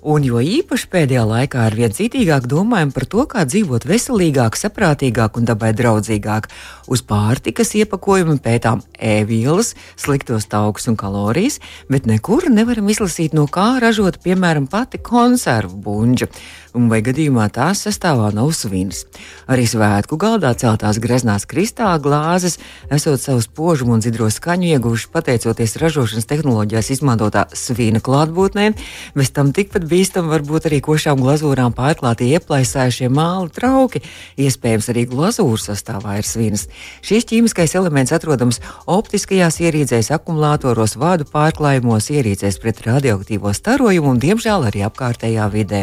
Un 0.00 0.24
jo 0.24 0.40
īpaši 0.40 0.88
pēdējā 0.88 1.22
laikā 1.28 1.66
ar 1.68 1.74
vien 1.76 1.92
citīgāk 1.92 2.46
domājam 2.48 2.88
par 2.96 3.04
to, 3.04 3.26
kā 3.28 3.44
dzīvot 3.44 3.84
veselīgāk, 3.84 4.56
saprātīgāk 4.56 5.36
un 5.36 5.48
dabai 5.50 5.74
draudzīgāk. 5.76 6.48
Uz 6.88 7.02
pārtikas 7.04 7.74
iepakojumu 7.76 8.38
pētām 8.40 8.80
e-vielas, 8.96 9.74
sliktos 10.00 10.48
taukus 10.48 10.88
un 10.88 10.96
kalorijas, 10.96 11.60
bet 11.92 12.08
nekur 12.08 12.48
nevaram 12.48 12.88
izlasīt, 12.88 13.36
no 13.36 13.44
kā 13.44 13.74
ražot, 13.84 14.22
piemēram, 14.24 14.70
pati 14.72 15.02
konservu 15.04 15.76
buļģa 15.84 16.30
vai 16.74 17.00
gadījumā 17.02 17.48
tās 17.52 17.82
sastāvā 17.86 18.30
nav 18.34 18.52
svins. 18.54 19.04
Arī 19.50 19.66
svētku 19.68 20.18
galdā 20.20 20.52
celtās 20.58 21.00
greznās 21.02 21.46
kristāla 21.50 21.98
glāzes, 22.02 22.58
esot 22.92 23.20
savu 23.22 23.42
spožumu 23.42 23.96
un 23.96 24.04
dzidro 24.04 24.30
skaņu 24.30 24.70
ieguvuši 24.70 25.10
pateicoties 25.12 25.76
ražošanas 25.82 26.28
tehnoloģijās 26.30 26.92
izmantotā 26.94 27.46
svina 27.56 28.02
klātbūtnē, 28.04 28.70
bez 29.18 29.32
tam 29.34 29.50
tikpat 29.56 29.88
bīstam 29.90 30.28
var 30.30 30.44
būt 30.46 30.68
arī 30.68 30.78
košām 30.84 31.18
glazūrām 31.22 31.74
pārklāti 31.74 32.28
ieplaisājušie 32.36 33.08
māla 33.10 33.50
trauki, 33.50 34.02
iespējams 34.38 34.88
arī 34.92 35.04
glazūru 35.10 35.58
sastāvā 35.58 36.20
ir 36.20 36.28
svins. 36.28 36.68
Šīs 37.06 37.26
ķīmiskais 37.30 37.74
elements 37.78 38.14
atrodams 38.14 38.60
optiskajās 38.90 39.58
ierīcēs, 39.64 40.12
akumulātoros, 40.14 40.94
vādu 41.00 41.26
pārklājumos, 41.32 42.10
ierīcēs 42.14 42.60
pret 42.62 42.82
radioaktīvo 42.86 43.52
starojumu 43.56 44.14
un, 44.14 44.22
diemžēl, 44.22 44.68
arī 44.70 44.84
apkārtējā 44.86 45.48
vidē. 45.52 45.82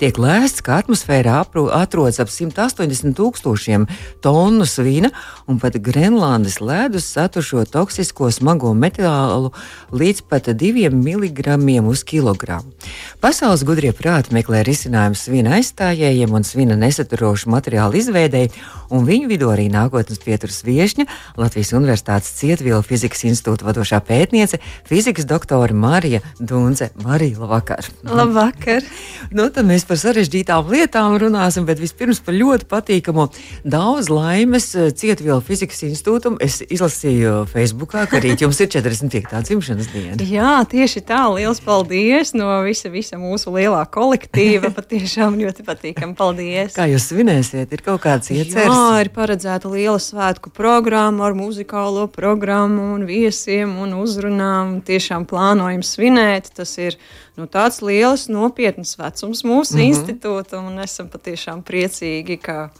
Tiek 0.00 0.16
lēsts, 0.18 0.64
ka 0.64 0.80
atmosfērā 0.82 1.42
atrodas 1.76 2.18
ap 2.22 2.32
180 2.32 3.14
tūkstošiem 3.18 3.86
tonu 4.24 4.66
svina, 4.66 5.12
un 5.46 5.60
pat 5.62 5.76
Grenlandes 5.84 6.58
ledus 6.64 7.06
satur 7.12 7.44
šo 7.44 7.66
toksisko 7.68 8.32
smago 8.32 8.72
metālu 8.74 9.52
līdz 9.92 10.24
pat 10.30 10.48
2 10.48 10.88
mg 10.90 11.86
uz 11.92 12.02
kilogramu. 12.08 12.72
Pasaules 13.20 13.41
gudrie 13.42 13.90
prāti 13.90 14.30
meklē 14.36 14.60
risinājumu 14.62 15.18
svina 15.18 15.56
aizstājējiem 15.56 16.30
un 16.30 16.44
svina 16.46 16.76
nesaturošu 16.78 17.50
materiālu 17.50 17.98
izveidēji, 17.98 18.52
un 18.94 19.02
viņu 19.02 19.26
vidū 19.32 19.48
arī 19.50 19.64
nākotnes 19.66 20.20
pieturas 20.22 20.60
viesņa 20.62 21.08
Latvijas 21.40 21.72
Universitātes 21.74 22.30
Cietvielu 22.38 22.78
fizikas 22.86 23.24
institūta 23.26 23.66
vadošā 23.66 23.98
pētniece, 24.06 24.60
fizikas 24.86 25.26
doktore 25.26 25.74
Marija 25.74 26.20
Dunce. 26.38 26.92
Marija, 27.02 27.40
labvakar! 27.42 27.88
Labvakar! 28.06 28.86
nu, 29.34 29.48
tad 29.50 29.66
mēs 29.66 29.88
par 29.90 29.98
sarežģītām 29.98 30.70
lietām 30.70 31.18
runāsim, 31.18 31.66
bet 31.66 31.82
vispirms 31.82 32.22
par 32.22 32.38
ļoti 32.38 32.70
patīkamu 32.70 33.26
daudz 33.66 34.12
laimes 34.12 34.70
eh, 34.76 34.92
Cietvielu 34.94 35.40
fizikas 35.42 35.82
institūtam. 35.88 36.38
Es 36.38 36.60
izlasīju 36.62 37.42
Facebookā, 37.50 38.06
ka 38.06 38.22
rīt 38.22 38.46
jums 38.46 38.62
ir 38.62 38.70
45. 38.70 39.34
dzimšanas 39.50 39.90
diena. 39.90 40.22
Jā, 40.22 40.54
tieši 40.62 41.02
tā. 41.10 41.24
Liels 41.34 41.58
paldies 41.64 42.36
no 42.38 42.52
visa, 42.62 42.92
visa 42.92 43.18
mūsu 43.18 43.31
lielā 43.48 43.80
kolektīva. 43.92 44.70
Patiešām 44.78 45.38
ļoti 45.40 45.64
patīkami. 45.66 46.16
Paldies! 46.18 46.76
Kā 46.76 46.86
jūs 46.90 47.08
svinēsiet? 47.10 47.72
Ir 47.72 47.84
kaut 47.84 48.02
kāds 48.04 48.32
ieceres? 48.34 48.68
Jā, 48.68 49.00
ir 49.02 49.12
paredzēta 49.14 49.70
liela 49.72 49.98
svētku 50.02 50.52
programma 50.54 51.28
ar 51.28 51.36
muzikālo 51.38 52.06
programmu 52.12 52.92
un 52.96 53.06
viesiem 53.08 53.74
un 53.82 53.96
uzrunām. 54.00 54.78
Tiešām 54.86 55.26
plānojam 55.30 55.82
svinēt. 55.86 56.52
Tas 56.56 56.76
ir 56.78 56.98
nu, 57.38 57.48
tāds 57.50 57.82
liels, 57.84 58.28
nopietns 58.32 58.96
vecums 59.00 59.44
mūsu 59.44 59.76
mm 59.76 59.80
-hmm. 59.80 59.90
institūta, 59.90 60.60
un 60.60 60.78
esam 60.84 61.08
patiešām 61.08 61.62
priecīgi, 61.64 62.38
ka 62.38 62.70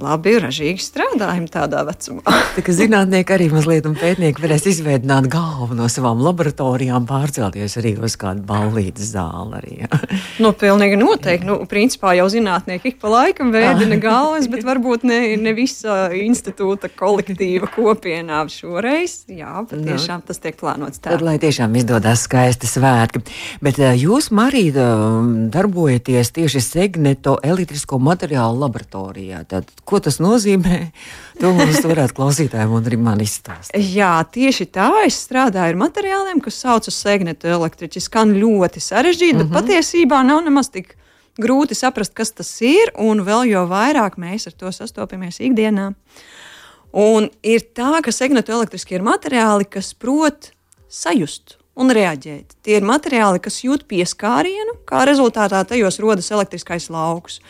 labi, 0.00 0.36
ražīgi 0.42 0.82
strādājam 0.82 1.46
tādā 1.50 1.82
vecumā. 1.88 2.22
Tā 2.56 2.64
kā 2.64 2.74
zinātnieki 2.76 3.34
arī 3.34 3.48
mazliet 3.52 3.86
un 3.88 3.96
pētnieki 3.98 4.42
varēs 4.42 4.68
izveidot 4.70 5.28
galvu 5.32 5.76
no 5.76 5.88
savām 5.92 6.22
laboratorijām, 6.24 7.06
pārcelties 7.08 7.76
arī 7.80 7.94
uz 8.00 8.16
kādu 8.20 8.44
ballītes 8.48 9.12
zāli. 9.12 9.58
Arī, 9.58 9.72
ja. 9.82 9.88
nu, 10.42 10.52
pilnīgi 10.56 10.98
noteikti. 11.00 11.48
Nu, 11.48 11.58
principā 11.68 12.14
jau 12.16 12.28
zinātnieki 12.32 12.92
ik 12.92 13.00
pa 13.02 13.10
laikam 13.12 13.52
veidina 13.54 13.98
galvas, 14.00 14.48
bet 14.52 14.64
varbūt 14.66 15.06
ne, 15.08 15.20
ne 15.40 15.54
visa 15.56 16.06
institūta 16.16 16.90
kolektīva 16.92 17.68
kopienā 17.74 18.42
šoreiz. 18.52 19.22
Jā, 19.32 19.64
patiešām 19.68 20.22
nu, 20.22 20.28
tas 20.28 20.42
tiek 20.42 20.56
plānots 20.60 21.02
tā. 21.02 21.12
Tad, 21.12 21.24
lai 21.26 21.36
tiešām 21.42 21.74
izdodas 21.80 22.26
skaisti 22.28 22.70
svētki. 22.70 23.24
Bet 23.64 23.80
eh, 23.82 23.96
jūs, 24.00 24.30
Marīda, 24.34 24.86
darbojaties 25.52 26.32
tieši 26.36 26.62
Segneto 26.64 27.36
elektrisko 27.44 27.98
materiālu 28.02 28.62
laboratorijā. 28.64 29.42
Tad, 29.50 29.68
Ko 29.84 29.98
tas 29.98 30.20
nozīmē? 30.22 30.78
To 31.40 31.50
mums 31.56 31.80
varētu 31.82 32.14
klausītājiem 32.14 32.72
un 32.76 32.84
arī 32.86 32.98
man 33.02 33.22
izstāstīt. 33.24 33.82
Jā, 33.96 34.14
tieši 34.30 34.68
tā. 34.70 34.88
Es 35.06 35.18
strādāju 35.24 35.74
ar 35.74 35.80
materiāliem, 35.80 36.42
kas 36.44 36.60
saucas 36.62 36.98
segnetu 37.02 37.50
elektriķi. 37.50 38.02
Skan 38.04 38.36
ļoti 38.38 38.82
sarežģīti, 38.82 39.34
mm 39.34 39.40
-hmm. 39.40 39.50
bet 39.50 39.62
patiesībā 39.62 40.22
nav 40.26 40.44
nemaz 40.46 40.70
tik 40.70 40.94
grūti 41.40 41.74
saprast, 41.74 42.14
kas 42.14 42.32
tas 42.32 42.50
ir, 42.60 42.92
un 42.98 43.24
vēl 43.24 43.48
jo 43.50 43.64
vairāk 43.66 44.18
mēs 44.20 44.46
ar 44.46 44.52
to 44.52 44.72
sastopamies 44.72 45.40
ikdienā. 45.40 45.92
Un 46.92 47.30
ir 47.42 47.64
tā, 47.72 48.02
ka 48.04 48.12
segnetu 48.12 48.52
elektriskie 48.52 48.98
ir 48.98 49.02
materiāli, 49.02 49.64
kas 49.64 49.94
prot 49.94 50.52
sajust 50.88 51.56
un 51.74 51.90
reaģēt. 51.90 52.58
Tie 52.62 52.76
ir 52.76 52.84
materiāli, 52.84 53.40
kas 53.40 53.62
jūt 53.64 53.86
pieskārienu, 53.88 54.76
kā 54.88 55.06
rezultātā 55.08 55.62
tajos 55.64 55.98
rodas 56.04 56.28
elektriskais 56.34 56.90
lauks. 56.92 57.40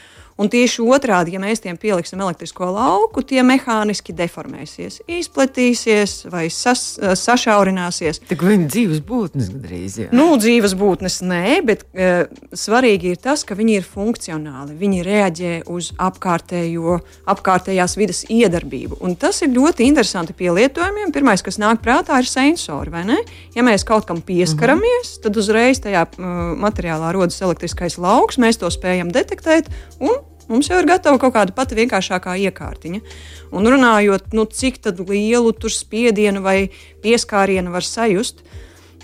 Un 0.42 0.50
tieši 0.50 0.82
otrādi, 0.82 1.36
ja 1.36 1.40
mēs 1.42 1.60
tiem 1.62 1.76
pieliksim 1.78 2.18
elektrisko 2.24 2.66
lauku, 2.74 3.22
tie 3.22 3.44
mehāniski 3.46 4.14
deformēsies, 4.16 4.98
izplatīsies 5.06 6.24
vai 6.32 6.48
sas, 6.50 6.96
eh, 6.98 7.14
sašaurināsies. 7.18 8.18
Tā 8.26 8.38
kā 8.38 8.48
viņi 8.50 8.66
dzīves 8.72 9.02
būtnes 9.06 9.52
gandrīz. 9.52 9.98
Jā. 10.02 10.08
Nu, 10.10 10.32
dzīves 10.42 10.74
būtnes 10.78 11.20
nē, 11.22 11.60
bet 11.66 11.84
uh, 11.92 12.24
svarīgi 12.50 13.12
ir 13.12 13.20
tas, 13.22 13.44
ka 13.46 13.54
viņi 13.54 13.76
ir 13.78 13.86
funkcionāli. 13.86 14.74
Viņi 14.80 15.04
reaģē 15.06 15.52
uz 15.70 15.92
apkārtējo, 16.02 16.98
apkārtējās 17.30 17.96
vidas 18.00 18.24
iedarbību. 18.26 18.98
Un 19.06 19.14
tas 19.14 19.38
ir 19.46 19.54
ļoti 19.54 19.86
interesanti 19.86 20.34
pielietojumiem. 20.34 21.14
Pirmais, 21.14 21.44
kas 21.44 21.60
nāk 21.62 21.84
prātā, 21.84 22.18
ir 22.18 22.26
sensori. 22.26 22.90
Ja 23.54 23.62
mēs 23.62 23.86
kaut 23.86 24.06
kam 24.08 24.20
pieskaramies, 24.22 25.06
mm 25.06 25.14
-hmm. 25.14 25.22
tad 25.22 25.36
uzreiz 25.36 25.80
tajā 25.80 26.02
uh, 26.02 26.26
materiālā 26.58 27.12
rodas 27.12 27.40
elektriskais 27.42 27.98
lauks, 27.98 28.38
mēs 28.38 28.58
to 28.58 28.70
spējam 28.70 29.12
detektēt 29.12 29.70
un 30.00 30.31
Mums 30.48 30.68
jau 30.70 30.78
ir 30.80 30.88
gatava 30.88 31.20
kaut 31.22 31.34
kāda 31.36 31.54
pati 31.54 31.76
vienkāršākā 31.78 32.34
iekārtiņa. 32.48 33.00
Un 33.54 33.68
runājot, 33.68 34.32
nu, 34.36 34.46
cik 34.46 34.80
lielu 35.08 35.52
spiedienu 35.68 36.42
vai 36.42 36.70
pieskārienu 37.02 37.70
var 37.70 37.86
sajust, 37.86 38.42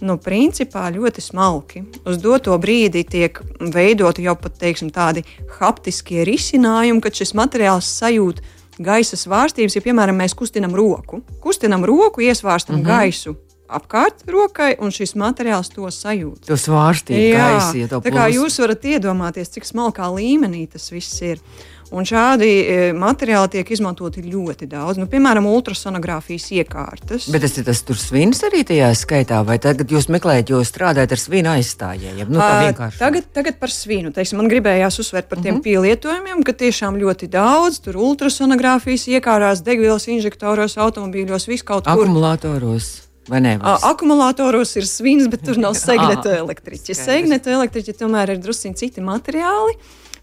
nu, 0.00 0.18
principā 0.18 0.88
ļoti 0.94 1.22
smalki. 1.22 1.84
Uz 2.06 2.20
doto 2.22 2.56
brīdi 2.58 3.04
tiek 3.04 3.40
veidoti 3.60 4.26
jau 4.26 4.36
pat 4.36 4.58
teiksim, 4.58 4.90
tādi 4.90 5.24
haptiskie 5.58 6.24
risinājumi, 6.24 7.00
kad 7.00 7.14
šis 7.14 7.34
materiāls 7.34 7.90
sajūt 7.98 8.42
gaisa 8.78 9.16
svārstības. 9.18 9.76
Ja, 9.76 9.82
piemēram, 9.82 10.18
mēs 10.18 10.34
kustinam 10.38 10.74
roku, 10.78 11.22
kustinam 11.42 11.84
roku, 11.84 12.22
iesvārstam 12.22 12.78
mhm. 12.78 12.86
-huh. 12.86 12.96
gaisu 12.96 13.36
apkārt 13.68 14.24
rokai, 14.28 14.74
un 14.80 14.92
šis 14.94 15.14
materiāls 15.18 15.72
to 15.74 15.88
sajūt. 15.92 16.46
To 16.48 16.58
svārstīja 16.58 17.32
gaisa, 17.36 17.74
ja 17.78 17.90
tā 17.92 18.12
kā 18.14 18.28
jūs 18.32 18.60
varat 18.62 18.86
iedomāties, 18.96 19.52
cik 19.56 19.68
smalkā 19.68 20.08
līmenī 20.14 20.66
tas 20.72 20.90
viss 20.94 21.20
ir. 21.24 21.42
Un 21.88 22.04
šādi 22.04 22.48
e, 22.68 22.72
materiāli 22.92 23.48
tiek 23.54 23.70
izmantoti 23.72 24.20
ļoti 24.26 24.66
daudz. 24.68 24.98
Nu, 25.00 25.06
piemēram, 25.08 25.46
ultrasonogrāfijas 25.48 26.50
iekārtas. 26.58 27.30
Bet 27.32 27.46
tas 27.46 27.56
ir 27.56 27.64
tas 27.64 27.80
svins 28.02 28.42
arī 28.44 28.60
tajā 28.68 28.90
skaitā, 28.98 29.40
vai 29.48 29.56
tagad 29.62 29.88
jūs 29.94 30.10
meklējat, 30.12 30.52
jo 30.52 30.60
strādājat 30.68 31.16
ar 31.16 31.22
svinu 31.22 31.52
aizstājējiem? 31.54 32.28
Nu, 32.28 32.44
tagad, 33.00 33.32
tagad 33.32 33.56
par 33.62 33.72
svinu. 33.72 34.12
Teiksim, 34.12 34.42
man 34.42 34.52
gribējās 34.52 35.00
uzsvērt 35.00 35.32
par 35.32 35.40
tiem 35.40 35.56
uh 35.56 35.58
mhm. 35.58 35.64
-huh. 35.64 35.64
pielietojumiem, 35.64 36.44
ka 36.44 36.52
tiešām 36.52 37.00
ļoti 37.00 37.32
daudz 37.32 37.80
tur 37.80 37.96
ultrasonogrāfijas 37.96 39.08
iekārās, 39.08 39.64
degvielas 39.64 40.08
injektoros, 40.12 40.76
automobīļos, 40.76 41.48
viskaut 41.48 41.88
kur. 41.88 42.04
Akumulātoros. 42.04 43.07
Akumulātoros 43.88 44.74
ir 44.80 44.88
svins, 44.88 45.28
bet 45.30 45.44
tur 45.46 45.60
nav 45.60 45.76
segnetu 45.80 46.32
elektriķi. 46.32 46.96
Segnetu 46.96 47.52
elektriķi 47.54 47.96
tomēr 48.00 48.34
ir 48.34 48.42
drusciņi 48.44 48.80
citi 48.80 49.04
materiāli. 49.04 49.76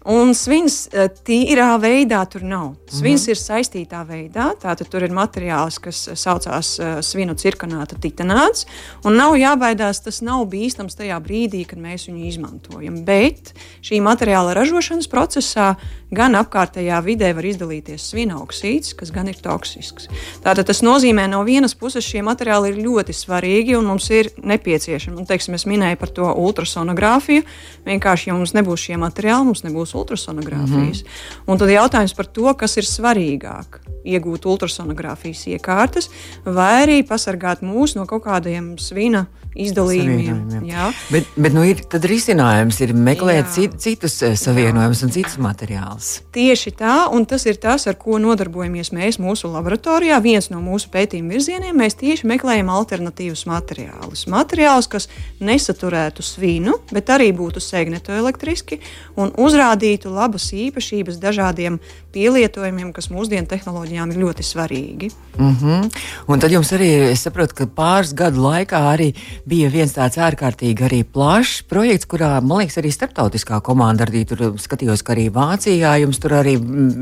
Un 0.06 0.30
svins 0.38 0.84
eh, 0.94 1.08
tīrā 1.10 1.72
veidā 1.82 2.20
tur 2.30 2.44
nav. 2.46 2.76
Svins 2.86 3.26
mm 3.26 3.26
-hmm. 3.26 3.30
ir 3.30 3.36
saistītā 3.36 4.00
veidā. 4.06 4.52
Tātad 4.62 4.88
tur 4.88 5.02
ir 5.02 5.10
materiāls, 5.10 5.80
kas 5.82 6.08
saucās 6.14 6.78
uh, 6.78 7.02
svinu 7.02 7.34
cirkonāta 7.34 7.98
titanāts. 7.98 8.66
Un 9.04 9.16
nav 9.16 9.34
jābaidās, 9.34 10.02
tas 10.04 10.22
nav 10.22 10.46
bīstams 10.46 10.94
tajā 10.94 11.18
brīdī, 11.20 11.66
kad 11.66 11.78
mēs 11.78 12.06
viņu 12.06 12.26
izmantojam. 12.26 13.04
Bet 13.04 13.52
šī 13.82 14.00
materiāla 14.00 14.54
ražošanas 14.54 15.08
procesā 15.08 15.74
gan 16.10 16.36
apkārtējā 16.38 17.00
vidē 17.02 17.32
var 17.34 17.44
izdalīties 17.44 18.10
svina 18.10 18.38
oksīds, 18.38 18.94
kas 18.94 19.10
gan 19.10 19.28
ir 19.28 19.34
toksisks. 19.42 20.06
Tātad 20.44 20.66
tas 20.66 20.82
nozīmē, 20.82 21.26
no 21.26 21.42
vienas 21.42 21.74
puses 21.74 22.04
šie 22.04 22.22
materiāli 22.22 22.68
ir 22.68 22.84
ļoti 22.86 23.12
svarīgi 23.12 23.76
un 23.78 23.86
mums 23.86 24.10
ir 24.10 24.30
nepieciešami. 24.38 25.16
Un, 25.16 25.26
teiksim, 25.26 25.54
es 25.54 25.66
minēju 25.66 25.96
par 25.96 26.08
to 26.08 26.30
ultrasonogrāfiju. 26.30 27.42
Vienkārši, 27.86 28.30
ja 28.30 28.34
mums 28.38 28.54
nebūs 28.54 28.86
šie 28.86 28.96
materiāli, 29.02 29.50
mums 29.50 29.64
nebūs 29.66 29.95
ultrasonogrāfijas. 29.96 31.02
Mm 31.02 31.08
-hmm. 31.08 31.42
Un 31.46 31.58
tad 31.58 31.68
jautājums 31.68 32.14
par 32.16 32.26
to, 32.26 32.54
kas 32.54 32.76
ir 32.76 32.84
svarīgāk 32.84 33.80
iegūt 34.04 34.46
ultrasonogrāfijas 34.46 35.46
iekārtas, 35.46 36.10
vai 36.44 36.86
arī 36.86 37.02
pasargāt 37.06 37.62
mūs 37.62 37.96
no 37.96 38.06
kaut 38.06 38.24
kādiem 38.24 38.78
svina 38.78 39.26
izdalījumiem. 39.64 40.66
Jā. 40.68 40.90
Bet, 41.12 41.28
bet 41.38 41.54
nu, 41.56 41.64
ir 41.66 41.80
risinājums 42.06 42.78
ir 42.84 42.92
meklēt 42.96 43.50
cit, 43.54 43.76
citus 43.82 44.18
eh, 44.26 44.36
savienojumus 44.38 45.02
un 45.06 45.12
citus 45.14 45.38
materiālus. 45.42 46.10
Tieši 46.36 46.72
tā, 46.78 46.96
un 47.12 47.26
tas 47.28 47.46
ir 47.48 47.58
tas, 47.62 47.86
ar 47.88 47.98
ko 48.00 48.20
nodarbojamies 48.22 48.92
mēs 48.96 49.20
mūsu 49.22 49.50
laboratorijā. 49.52 50.18
Viens 50.24 50.50
no 50.52 50.60
mūsu 50.64 50.90
pētījuma 50.92 51.36
virzieniem 51.36 51.76
mēs 51.80 51.98
tieši 52.00 52.28
meklējam 52.30 52.70
alternatīvus 52.72 53.46
materiālus. 53.50 54.26
Materiālus, 54.32 54.90
kas 54.92 55.08
nesaturētu 55.40 56.24
svinu, 56.26 56.78
bet 56.92 57.12
arī 57.14 57.32
būtu 57.36 57.62
segnetoelektriski 57.62 58.80
un 59.20 59.32
uzrādītu 59.40 60.12
labas 60.12 60.50
īpašības 60.56 61.20
dažādiem 61.22 61.80
pielietojumiem, 62.16 62.94
kas 62.96 63.10
mūsdienu 63.12 63.48
tehnoloģijām 63.50 64.14
ir 64.14 64.22
ļoti 64.24 64.42
svarīgi. 64.46 65.10
Mm 65.36 65.56
-hmm. 65.60 65.90
Un 66.32 66.40
tad 66.40 66.50
jums 66.52 66.72
arī, 66.72 67.12
es 67.12 67.20
saprotu, 67.26 67.54
ka 67.54 67.66
pāris 67.66 68.14
gadu 68.16 68.40
laikā 68.40 68.80
arī 68.94 69.12
bija 69.44 69.68
viens 69.68 69.92
tāds 69.92 70.16
ārkārtīgi 70.16 70.82
arī 70.88 71.04
plašs 71.04 71.62
projekts, 71.68 72.08
kurā, 72.08 72.40
man 72.40 72.58
liekas, 72.62 72.78
arī 72.80 72.90
starptautiskā 72.92 73.60
komanda 73.60 74.04
arī 74.04 74.24
tur 74.24 74.38
skatījos, 74.56 75.02
ka 75.04 75.12
arī 75.12 75.30
Vācijā 75.30 76.00
jums 76.00 76.18
tur 76.18 76.32
arī 76.40 76.56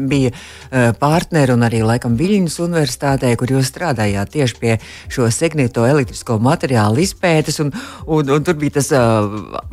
bija 0.08 0.30
uh, 0.30 0.36
partneri 0.98 1.52
un 1.52 1.62
arī 1.62 1.82
laikam 1.86 2.16
Viļņas 2.18 2.58
universitātē, 2.66 3.36
kur 3.36 3.50
jūs 3.50 3.70
strādājāt 3.70 4.28
tieši 4.34 4.54
pie 4.60 4.78
šo 5.08 5.30
segnīto 5.30 5.86
elektrisko 5.86 6.38
materiālu 6.38 6.98
izpētes, 7.04 7.60
un, 7.60 7.72
un, 8.06 8.30
un 8.30 8.44
tur 8.44 8.54
bija 8.54 8.70
tas 8.80 8.92
uh, 8.92 9.24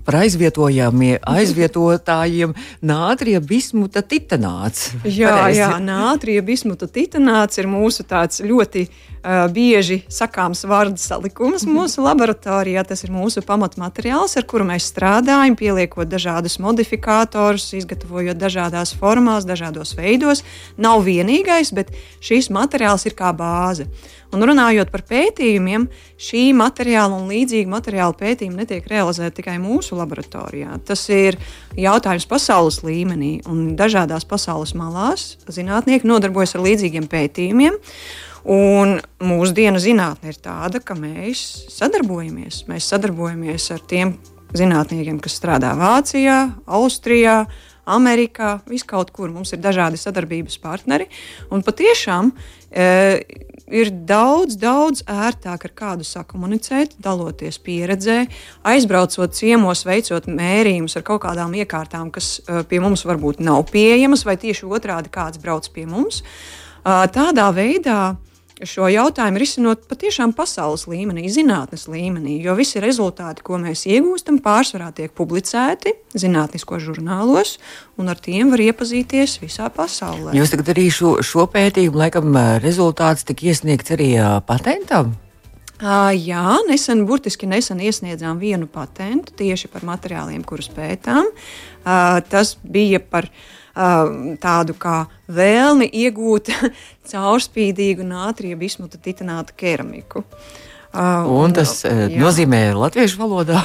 par 0.06 0.16
aizvietotājiem 0.22 2.54
nātrija 2.82 3.42
bismuta 3.42 4.02
titanāts. 4.02 4.92
Jā, 5.04 5.31
Pareizi. 5.32 5.62
jā, 5.62 5.70
nātrija 5.84 6.44
bismuta 6.46 6.88
titanāts 6.88 7.60
ir 7.62 7.68
mūsu 7.72 8.06
tāds 8.08 8.42
ļoti 8.44 8.86
uh, 8.88 9.48
bieži 9.54 10.02
sakāms 10.12 10.64
vārdu 10.70 11.02
salikums 11.02 11.66
mūsu 11.70 12.06
laboratorijā. 12.06 12.84
Tas 12.88 13.06
ir 13.06 13.14
mūsu 13.16 13.44
pamatmateriāls, 13.48 14.38
ar 14.38 14.48
kuru 14.50 14.68
mēs 14.70 14.92
strādājam, 14.92 15.58
pieliekot 15.60 16.10
dažādus 16.12 16.60
modifikātorus, 16.64 17.72
izgatavojot 17.82 18.40
dažādās 18.40 18.96
formās, 18.98 19.48
dažādos 19.50 19.96
veidos. 19.98 20.46
Nav 20.82 21.06
vienīgais, 21.08 21.74
bet 21.76 21.94
šīs 22.24 22.52
materiāls 22.54 23.08
ir 23.10 23.18
kā 23.18 23.34
bāze. 23.36 23.90
Un 24.32 24.46
runājot 24.48 24.88
par 24.94 25.04
pētījumiem, 25.10 25.90
šī 26.22 26.44
materiāla 26.56 27.18
un 27.18 27.28
līdzīga 27.32 27.68
materiāla 27.72 28.16
pētījumi 28.16 28.62
netiek 28.62 28.86
realizēti 28.88 29.42
tikai 29.42 29.58
mūsu 29.60 29.98
laboratorijā. 30.00 30.78
Tas 30.88 31.04
ir 31.12 31.36
jautājums 31.76 32.28
pasaules 32.32 32.80
līmenī, 32.88 33.34
un 33.52 33.74
dažādās 33.80 34.24
pasaules 34.28 34.72
malās 34.80 35.34
zinātnieki 35.52 36.08
nodarbojas 36.08 36.56
ar 36.56 36.64
līdzīgiem 36.64 37.10
pētījumiem. 37.12 37.76
Un 38.52 38.96
mūsdienu 39.22 39.82
zinātne 39.84 40.32
ir 40.32 40.40
tāda, 40.42 40.80
ka 40.82 40.96
mēs 40.98 41.68
sadarbojamies. 41.76 42.64
Mēs 42.72 42.88
sadarbojamies 42.90 43.68
ar 43.76 43.84
tiem 43.92 44.16
zinātniekiem, 44.58 45.20
kas 45.22 45.36
strādā 45.38 45.76
Vācijā, 45.78 46.40
Austrijā, 46.66 47.44
Amerikā, 47.92 48.60
viskaut 48.70 49.12
kur. 49.14 49.30
Mums 49.34 49.54
ir 49.56 49.62
dažādi 49.62 50.00
sadarbības 50.00 50.58
partneri. 50.64 51.08
Un 51.52 51.64
patiešām 51.66 52.32
e, 52.32 52.88
ir 53.72 53.92
daudz, 54.08 54.58
daudz 54.60 55.04
ērtāk 55.10 55.66
ar 55.68 55.74
kādu 55.76 56.08
sakomunicēt, 56.08 56.98
daloties 57.02 57.60
pieredzē, 57.64 58.26
aizbraucot 58.68 59.36
ciemos, 59.38 59.86
veicot 59.88 60.28
mērījumus 60.30 60.98
ar 61.00 61.06
kaut 61.08 61.24
kādām 61.26 61.56
iekārtām, 61.58 62.12
kas 62.14 62.40
e, 62.44 62.64
pie 62.68 62.82
mums 62.84 63.06
varbūt 63.08 63.42
nav 63.44 63.66
pieejamas, 63.72 64.26
vai 64.28 64.38
tieši 64.42 64.68
otrādi 64.70 65.14
kāds 65.14 65.42
brauc 65.42 65.70
pie 65.74 65.88
mums. 65.90 66.22
Tādā 66.82 67.52
veidā 67.54 68.16
šo 68.68 68.88
jautājumu 68.92 69.40
risinot 69.42 69.86
patiešām 69.90 70.34
pasaules 70.38 70.86
līmenī, 70.90 71.26
zinātnes 71.32 71.88
līmenī, 71.92 72.38
jo 72.44 72.56
visi 72.58 72.82
rezultāti, 72.84 73.44
ko 73.46 73.60
mēs 73.62 73.86
iegūstam, 73.90 74.40
pārsvarā 74.44 74.92
tiek 74.96 75.14
publicēti 75.18 75.96
zinātniskos 76.18 76.84
žurnālos, 76.86 77.58
un 78.02 78.12
ar 78.12 78.22
tiem 78.22 78.52
var 78.54 78.64
iepazīties 78.64 79.40
visā 79.42 79.70
pasaulē. 79.74 80.36
Jūs 80.38 80.54
tagad 80.54 80.74
arī 80.76 80.88
šo, 80.94 81.18
šo 81.26 81.48
pētījumu, 81.52 82.02
laikam, 82.04 82.38
rezultāts 82.64 83.26
tika 83.28 83.52
iesniegts 83.52 83.96
arī 83.98 84.14
patentam? 84.48 85.16
Uh, 85.82 86.12
jā, 86.14 86.60
nesen, 86.68 87.08
burtiski 87.10 87.48
nesen 87.50 87.80
iesniedzām 87.82 88.38
vienu 88.38 88.68
patentu 88.70 89.34
tieši 89.40 89.72
par 89.74 89.88
materiāliem, 89.88 90.44
kurus 90.46 90.70
pētām. 90.70 91.32
Uh, 91.82 92.20
tas 92.30 92.54
bija 92.62 93.02
par 93.02 93.26
uh, 93.26 93.48
tādu 93.74 94.76
kā 94.80 95.06
vēlmi 95.32 95.88
iegūt 96.04 96.52
caurspīdīgu 97.12 98.08
nātrija 98.08 98.60
bismuta 98.60 99.00
titanāta 99.02 99.56
keramiku. 99.58 100.26
Uh, 100.26 100.61
un 100.92 101.54
tas 101.56 101.84
jā. 101.86 102.10
nozīmē 102.20 102.72
latviešu 102.76 103.20
valodā. 103.22 103.62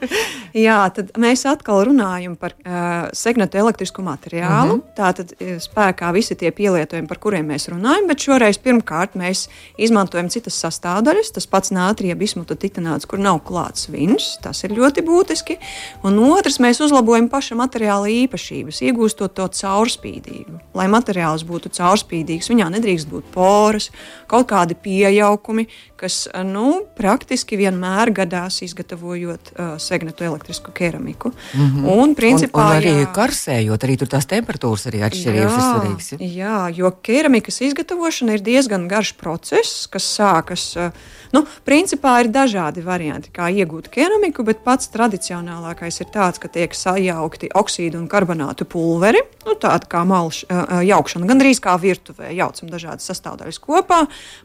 jā, 0.66 0.78
tad 0.94 1.10
mēs 1.18 1.42
atkal 1.50 1.82
runājam 1.88 2.36
par 2.38 2.54
uh, 2.62 3.08
segmentu 3.16 3.58
elektrisku 3.58 4.04
materiālu. 4.06 4.76
Uh 4.76 4.78
mhm. 4.78 4.80
-huh. 4.80 4.96
Tātad 5.00 5.34
spēkā 5.64 6.12
visi 6.12 6.34
tie 6.34 6.50
pielietojumi, 6.50 7.08
par 7.08 7.18
kuriem 7.18 7.46
mēs 7.48 7.68
runājam, 7.72 8.06
bet 8.06 8.18
šoreiz 8.18 8.58
pirmkārt 8.58 9.14
mēs 9.14 9.48
izmantojam 9.78 10.28
citas 10.28 10.54
sastāvdaļas. 10.64 11.32
Tas 11.34 11.46
pats 11.46 11.70
nātrija 11.70 12.14
bismuta 12.14 12.54
titanāts, 12.54 13.06
kur 13.06 13.18
nav 13.18 13.40
klāts 13.44 13.88
vins, 13.88 14.38
tas 14.42 14.64
ir 14.64 14.70
ļoti 14.70 15.02
būtiski. 15.02 15.58
Un 16.02 16.18
otrs, 16.18 16.60
mēs 16.60 16.80
uzlabojam 16.80 17.28
paša 17.28 17.54
materiāla 17.54 18.06
īpašības, 18.06 18.82
iegūstot 18.82 19.34
to 19.34 19.48
caurspīdīgu. 19.48 20.60
Lai 20.74 20.86
materiāls 20.86 21.44
būtu 21.44 21.70
caurspīdīgs, 21.70 22.50
viņā 22.50 22.70
nedrīkst 22.70 23.08
būt 23.10 23.24
poras, 23.34 23.90
kaut 24.26 24.48
kādi 24.50 24.74
pieaugumi, 24.74 25.66
kas 25.96 26.28
nu, 26.60 26.80
praktiski 26.96 27.58
vienmēr 27.60 28.12
gadās 28.14 28.60
izgatavojot 28.66 29.52
uh, 29.52 29.74
segnetu 29.80 30.26
elektrisku 30.28 30.72
keramiku. 30.76 31.32
Mm 31.54 31.66
-hmm. 31.66 32.02
Un, 32.02 32.14
principā, 32.14 32.66
un, 32.66 32.76
un 32.76 32.82
arī 32.82 32.94
jā, 33.00 33.12
karsējot, 33.16 33.86
arī 33.86 33.96
tur 33.98 34.08
tās 34.08 34.28
temperatūras 34.28 34.86
arī 34.90 35.04
atšķirības 35.08 35.56
ir 35.56 35.64
svarīgas. 35.68 36.12
Ja? 36.12 36.18
Jā, 36.40 36.58
jo 36.76 36.92
keramikas 37.02 37.60
izgatavošana 37.60 38.36
ir 38.38 38.44
diezgan 38.44 38.88
garš 38.88 39.12
process, 39.12 39.86
kas 39.86 40.04
sākas. 40.18 40.76
Uh, 40.76 40.92
Nu, 41.30 41.44
principā 41.66 42.16
ir 42.24 42.30
dažādi 42.34 42.82
varianti, 42.82 43.30
kā 43.30 43.46
iegūt 43.54 43.86
keramiku, 43.94 44.42
bet 44.46 44.64
pats 44.66 44.90
tradicionālākais 44.90 46.00
ir 46.02 46.08
tāds, 46.10 46.40
ka 46.42 46.50
tiek 46.50 46.74
sajaukti 46.74 47.52
oksīdu 47.54 48.00
un 48.00 48.08
karbonātu 48.10 48.66
pulveri. 48.66 49.22
Nu, 49.46 49.54
tāda 49.54 49.86
kā 49.90 50.02
malš, 50.08 50.42
jaukšana, 50.88 51.28
gandrīz 51.30 51.62
kā 51.62 51.76
virtuvē. 51.80 52.32
Jaucam 52.34 52.72
dažādas 52.72 53.06
sastāvdaļas 53.06 53.60
kopā, 53.62 54.00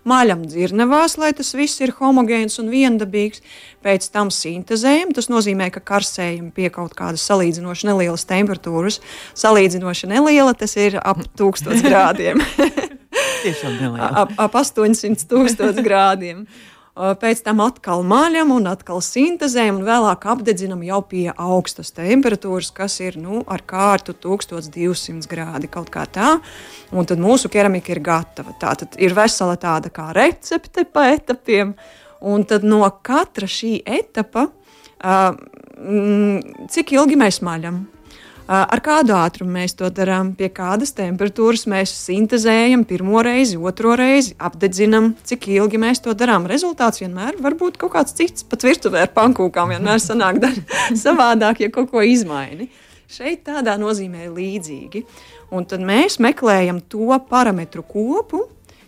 maļam 0.05 0.43
dzirnavās, 0.45 1.17
lai 1.21 1.31
tas 1.37 1.55
viss 1.57 1.81
ir 1.81 1.95
homogēns 1.97 2.59
un 2.61 2.69
viendabīgs. 2.73 3.41
Pēc 3.85 4.07
tam 4.13 4.31
sintēzējam. 4.33 5.11
Tas 5.13 5.29
nozīmē, 5.29 5.71
ka 5.73 5.81
karsējam 5.85 6.51
pie 6.53 6.71
kaut 6.73 6.95
kādas 6.97 7.25
salīdzinoši 7.29 7.89
nelielas 7.89 8.25
temperatūras. 8.29 9.01
Salīdzinoši 9.37 10.09
neliela, 10.09 10.55
tas 10.57 10.73
ir 10.77 10.97
ap 11.01 11.21
1000 11.37 11.83
grādiem. 11.89 12.41
Tiešām 13.43 13.75
neliela. 13.81 14.09
ap, 14.23 14.33
ap 14.41 14.57
800 14.61 15.27
tūkstošiem 15.29 15.85
grādiem. 15.85 16.47
Pēc 16.95 17.41
tam 17.43 17.59
atkal 17.59 18.05
maļam, 18.07 18.53
un 18.55 18.69
atkal 18.71 19.01
sintēzējam, 19.03 19.81
un 19.81 19.87
vēlāk 19.87 20.27
apdedzinam 20.31 20.79
jau 20.87 21.01
pie 21.03 21.25
augstas 21.35 21.91
temperatūras, 21.97 22.69
kas 22.71 23.01
ir 23.03 23.17
nu, 23.19 23.41
ar 23.51 23.65
kārtu 23.67 24.15
1200 24.15 25.27
grādi 25.27 25.67
kaut 25.71 25.91
kā 25.91 26.05
tā. 26.07 26.37
Un 26.95 27.09
tad 27.09 27.19
mūsu 27.19 27.51
keramika 27.51 27.91
ir 27.91 27.99
gatava. 28.05 28.55
Tā 28.61 28.71
tad 28.79 28.95
ir 28.95 29.15
vesela 29.17 29.57
tāda 29.59 29.91
kā 29.91 30.07
recepte 30.15 30.85
pa 30.87 31.09
etapiem, 31.11 31.75
un 32.23 32.47
tad 32.47 32.63
no 32.63 32.87
katra 33.03 33.49
šī 33.51 33.73
etapa, 33.83 34.47
uh, 35.03 35.35
cik 36.71 36.95
ilgi 36.95 37.19
mēs 37.19 37.41
maļam, 37.43 37.83
Ar 38.45 38.77
kādu 38.85 39.15
ātrumu 39.17 39.55
mēs 39.55 39.73
to 39.73 39.87
darām, 39.89 40.27
pie 40.37 40.51
kādas 40.53 40.91
temperatūras 40.93 41.63
mēs 41.71 41.89
sintēzējam 41.97 42.83
pirmo 42.85 43.23
reizi, 43.25 43.57
otro 43.57 43.95
reizi, 43.97 44.35
apdedzinām, 44.37 45.15
cik 45.25 45.47
ilgi 45.55 45.79
mēs 45.81 46.03
to 46.05 46.13
darām. 46.13 46.45
Rezultāts 46.45 47.01
vienmēr 47.01 47.39
var 47.41 47.55
būt 47.57 47.79
kaut 47.81 47.95
kāds 47.95 48.13
cits, 48.13 48.45
pat 48.45 48.67
virtuvē 48.67 49.07
ar 49.07 49.13
pankūkām 49.15 49.73
vienmēr 49.73 50.03
sanāk 50.03 50.43
savādāk, 51.05 51.63
ja 51.65 51.71
kaut 51.73 51.89
ko 51.89 52.05
izmaini. 52.05 52.69
Šeit 53.09 53.47
tādā 53.49 53.79
nozīmē 53.81 54.29
līdzīgi. 54.29 55.01
Un 55.57 55.65
tad 55.65 55.81
mēs 55.85 56.19
meklējam 56.21 56.83
to 56.89 57.17
parametru 57.29 57.81
kopu, 57.81 58.43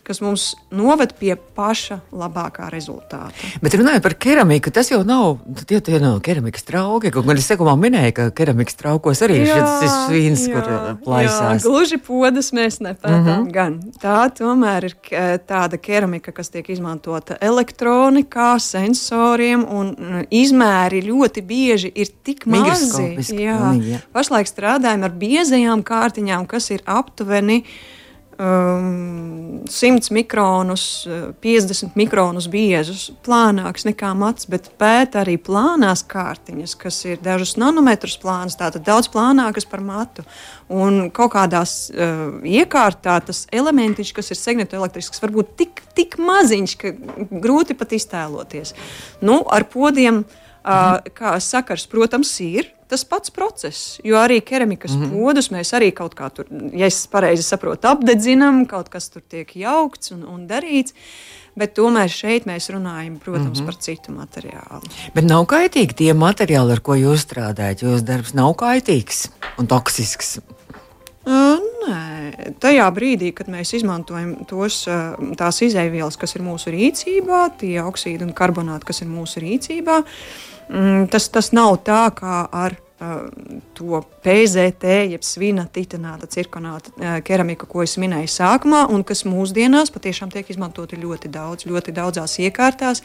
kas 0.07 0.21
mums 0.23 0.45
noved 0.71 1.13
pie 1.19 1.33
paša 1.35 1.99
labākā 2.15 2.69
rezultāta. 2.71 3.33
Bet 3.63 3.75
runājot 3.75 4.05
par 4.05 4.15
keramiku, 4.23 4.71
tas 4.73 4.91
jau 4.91 5.01
nav 5.07 5.41
tie, 5.67 5.81
tie 5.83 5.99
nav 5.99 6.21
keramikas 6.23 6.63
trauki. 6.67 7.11
Kaut 7.11 7.27
gan 7.27 7.39
es 7.39 7.47
sekumā 7.49 7.73
minēju, 7.79 8.13
ka 8.15 8.27
keramikas 8.37 8.79
traukos 8.79 9.23
arī 9.25 9.41
ir 9.43 9.51
šis 9.51 9.97
vīns, 10.13 10.45
kur 10.53 10.63
uh, 10.63 10.87
plaisās. 11.03 11.59
Jā, 11.59 11.63
gluži 11.65 11.99
podas 12.03 12.53
mēs 12.55 12.79
nepētām. 12.83 13.17
Mm 13.17 13.27
-hmm. 13.27 13.51
Gan 13.57 13.79
tā 14.01 14.19
tomēr 14.37 14.89
ir 14.89 14.95
tāda 15.47 15.77
keramika, 15.81 16.31
kas 16.31 16.49
tiek 16.53 16.69
izmantota 16.69 17.37
elektronikā, 17.41 18.53
sensoriem 18.59 19.65
un 19.69 19.93
izmēri 20.31 21.03
ļoti 21.03 21.43
bieži 21.43 21.91
ir 21.95 22.13
tik 22.23 22.45
mazi. 22.45 23.17
Jā, 23.37 23.59
jā. 23.81 23.99
Pašlaik 24.13 24.47
strādājam 24.47 25.03
ar 25.03 25.11
biezajām 25.11 25.83
kārtiņām, 25.83 26.47
kas 26.47 26.71
ir 26.71 26.83
aptuveni 26.85 27.63
um, 28.39 29.63
100 29.67 30.11
mikronus, 30.13 31.07
50 31.41 31.97
mikronus 31.99 32.47
biezus, 32.51 33.09
plānāks 33.25 33.87
nekā 33.87 34.13
mats, 34.17 34.47
bet 34.49 34.69
pēta 34.79 35.21
arī 35.23 35.37
plānās 35.41 36.05
kārtiņas, 36.07 36.77
kas 36.79 37.01
ir 37.09 37.21
dažus 37.23 37.57
nanometrus 37.59 38.17
plānas, 38.21 38.57
tātad 38.59 38.85
daudz 38.87 39.09
plānākas 39.13 39.67
par 39.69 39.83
matu. 39.83 40.25
Un 40.71 41.07
kaut 41.15 41.33
kādās 41.35 41.77
uh, 41.91 42.39
iekārtā 42.45 43.19
tas 43.27 43.45
elementiņš, 43.55 44.15
kas 44.15 44.33
ir 44.33 44.39
segmentoelektrisks, 44.39 45.21
var 45.23 45.35
būt 45.35 45.55
tik, 45.59 45.85
tik 45.97 46.19
maziņš, 46.21 46.75
ka 46.81 46.93
grūti 47.31 47.77
pat 47.77 47.95
iztēloties. 47.97 48.75
Nu, 49.23 49.41
ar 49.51 49.67
podiem 49.71 50.23
uh, 50.23 50.43
kā 51.17 51.37
sakars, 51.43 51.87
protams, 51.87 52.33
ir 52.43 52.73
tas 52.87 53.03
pats 53.03 53.31
process. 53.33 53.99
Jo 54.03 54.17
arī 54.21 54.41
keramikas 54.41 54.91
mm 54.91 55.03
-hmm. 55.03 55.23
podus 55.23 55.49
mēs 55.51 55.73
arī 55.75 55.91
kaut 55.93 56.15
kā 56.15 56.29
tur, 56.29 56.45
ja 56.73 56.85
es 56.85 57.07
pareizi 57.07 57.43
saprotu, 57.43 57.87
apdedzinām, 57.87 58.65
kaut 58.65 58.89
kas 58.89 59.09
tur 59.09 59.21
tiek 59.21 59.55
jaukts 59.55 60.11
un, 60.11 60.23
un 60.23 60.47
darīts. 60.47 60.93
Bet 61.55 61.73
tomēr 61.73 62.07
šeit 62.07 62.45
mēs 62.45 62.69
runājam, 62.69 63.17
protams, 63.19 63.59
mm 63.59 63.63
-hmm. 63.63 63.65
par 63.65 63.75
citu 63.75 64.11
materiālu. 64.11 64.81
Bet 65.13 65.23
nav 65.23 65.45
kaitīgi 65.45 65.93
tie 65.93 66.13
materiāli, 66.13 66.71
ar 66.71 66.79
ko 66.79 66.93
jūs 66.93 67.25
strādājat. 67.25 67.81
Jūsu 67.81 68.03
darbs 68.03 68.33
nav 68.33 68.53
kaitīgs 68.53 69.27
un 69.57 69.67
toksisks. 69.67 70.39
Uh, 71.25 71.59
nē, 71.87 72.51
tajā 72.61 72.89
brīdī, 72.93 73.31
kad 73.35 73.49
mēs 73.51 73.73
izmantojam 73.79 74.35
tos, 74.49 74.83
tās 75.39 75.63
izēvielas, 75.65 76.19
kas 76.19 76.35
ir 76.37 76.45
mūsu 76.45 76.75
rīcībā, 76.75 77.41
tie 77.63 77.79
oksīdi 77.83 78.27
un 78.27 78.35
karbonāti, 78.37 78.91
kas 78.91 79.03
ir 79.05 79.11
mūsu 79.11 79.43
rīcībā, 79.43 80.03
Mm, 80.69 81.07
tas, 81.07 81.29
tas 81.31 81.53
nav 81.55 81.79
tā 81.87 82.01
kā 82.15 82.41
ar 82.51 82.75
to 83.73 84.01
PZT, 84.23 84.93
jeb 85.11 85.21
svina 85.21 85.67
titanāta, 85.69 86.25
cirkonāta 86.25 86.89
uh, 86.95 87.19
keramika, 87.21 87.67
ko 87.69 87.83
es 87.85 87.93
minēju 88.01 88.31
sākumā, 88.33 88.87
un 88.89 89.03
kas 89.05 89.21
mūsdienās 89.29 89.93
patiešām 89.93 90.31
tiek 90.33 90.49
izmantota 90.49 90.97
ļoti 90.97 91.29
daudz, 91.29 91.67
ļoti 91.69 91.93
daudzās 91.93 92.39
iekārtās, 92.41 93.03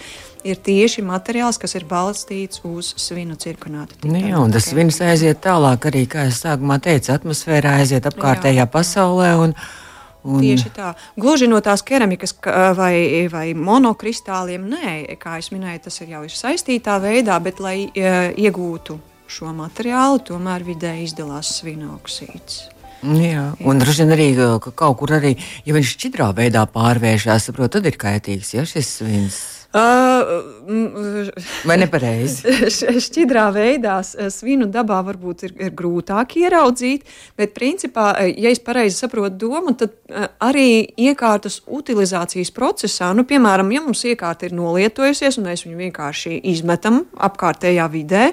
ir 0.48 0.56
tieši 0.56 1.04
materiāls, 1.04 1.60
kas 1.60 1.76
ir 1.76 1.84
balstīts 1.90 2.64
uz 2.64 2.94
svinu 2.96 3.36
cirkonāta. 3.36 4.00
Nu 4.08 4.16
jā, 4.16 4.40
un 4.40 4.56
tas 4.56 4.70
svins 4.72 5.02
aiziet 5.04 5.44
tālāk 5.44 5.90
arī, 5.92 6.06
kā 6.08 6.24
es 6.32 6.40
sākumā 6.40 6.80
teicu, 6.80 7.12
atmosfērā 7.12 7.76
aiziet 7.82 8.08
apkārtējā 8.08 8.64
jā, 8.64 8.68
pasaulē. 8.72 9.36
Un, 9.44 9.56
jā 9.56 9.80
Un... 10.22 10.38
Tieši 10.38 10.70
tā. 10.70 10.92
Gluži 11.18 11.48
no 11.50 11.58
tās 11.58 11.82
keramikas 11.82 12.36
vai, 12.78 13.26
vai 13.30 13.46
monokristāliem, 13.58 14.68
nē, 14.70 14.92
kā 15.18 15.40
jau 15.40 15.56
minēju, 15.56 15.80
tas 15.88 15.98
ir 16.04 16.12
jau 16.14 16.22
saistītā 16.30 17.00
veidā, 17.02 17.40
bet, 17.42 17.58
lai 17.58 17.88
uh, 17.90 18.30
iegūtu 18.38 19.00
šo 19.32 19.54
materiālu, 19.56 20.20
tomēr 20.28 20.64
vidē 20.66 20.94
izdalās 21.04 21.56
svina 21.60 21.92
oksīds. 21.96 22.66
Jā, 23.02 23.48
un 23.66 23.80
droši 23.82 24.04
vien 24.04 24.14
arī 24.14 24.28
kaut 24.78 24.98
kur 25.00 25.16
arī, 25.16 25.32
ja 25.66 25.74
viņš 25.74 25.96
šķidrā 25.96 26.28
veidā 26.38 26.62
pārvēršas, 26.70 27.50
tad 27.50 27.88
ir 27.90 27.98
kaitīgs 27.98 28.54
ja, 28.54 28.62
šis 28.68 28.92
svins. 29.00 29.40
Uh, 29.72 30.52
Vai 31.64 31.78
nepareizi? 31.80 32.52
Šķidrā 33.06 33.46
veidā 33.54 33.94
svinu 34.04 34.66
dabā 34.68 34.98
varbūt 35.06 35.46
ir, 35.46 35.54
ir 35.64 35.72
grūtāk 35.76 36.36
ieraudzīt, 36.42 37.06
bet 37.40 37.54
principā, 37.56 38.10
ja 38.28 38.52
es 38.52 38.60
pareizi 38.60 39.00
saprotu 39.00 39.38
domu, 39.46 39.72
tad 39.80 39.96
arī 40.44 40.84
iekārtas 41.00 41.62
utilizācijas 41.64 42.52
procesā, 42.52 43.14
nu, 43.16 43.24
piemēram, 43.28 43.72
ja 43.72 43.80
mums 43.86 44.04
iekārta 44.12 44.48
ir 44.48 44.56
nolietojusies 44.58 45.40
un 45.40 45.48
mēs 45.48 45.64
viņu 45.64 45.80
vienkārši 45.86 46.36
izmetam 46.52 47.06
apkārtējā 47.16 47.88
vidē, 47.96 48.28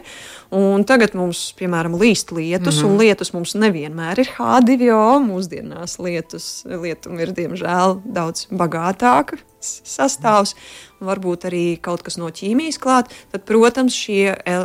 un 0.55 0.83
tagad 0.83 1.15
mums, 1.15 1.53
piemēram, 1.59 1.95
līst 2.01 2.33
lietus, 2.35 2.81
mm 2.81 2.83
-hmm. 2.83 2.91
un 2.91 2.99
lietus 2.99 3.33
mums 3.33 3.55
nevienmēr 3.55 4.25
ir 4.25 4.33
H2O, 4.35 5.19
mūsdienās 5.23 6.01
lietus, 6.03 6.65
lietumi 6.67 7.23
ir 7.23 7.31
diemžēl 7.37 8.01
daudz 8.03 8.49
bagātāka 8.51 9.39
sastāvs, 9.61 10.55
varbūt 11.03 11.47
arī 11.49 11.63
kaut 11.81 12.03
kas 12.05 12.19
no 12.19 12.29
ķīmijas 12.33 12.79
klāt, 12.81 13.11
tad, 13.31 13.45
protams, 13.47 13.95
šie, 13.95 14.33
e, 14.35 14.59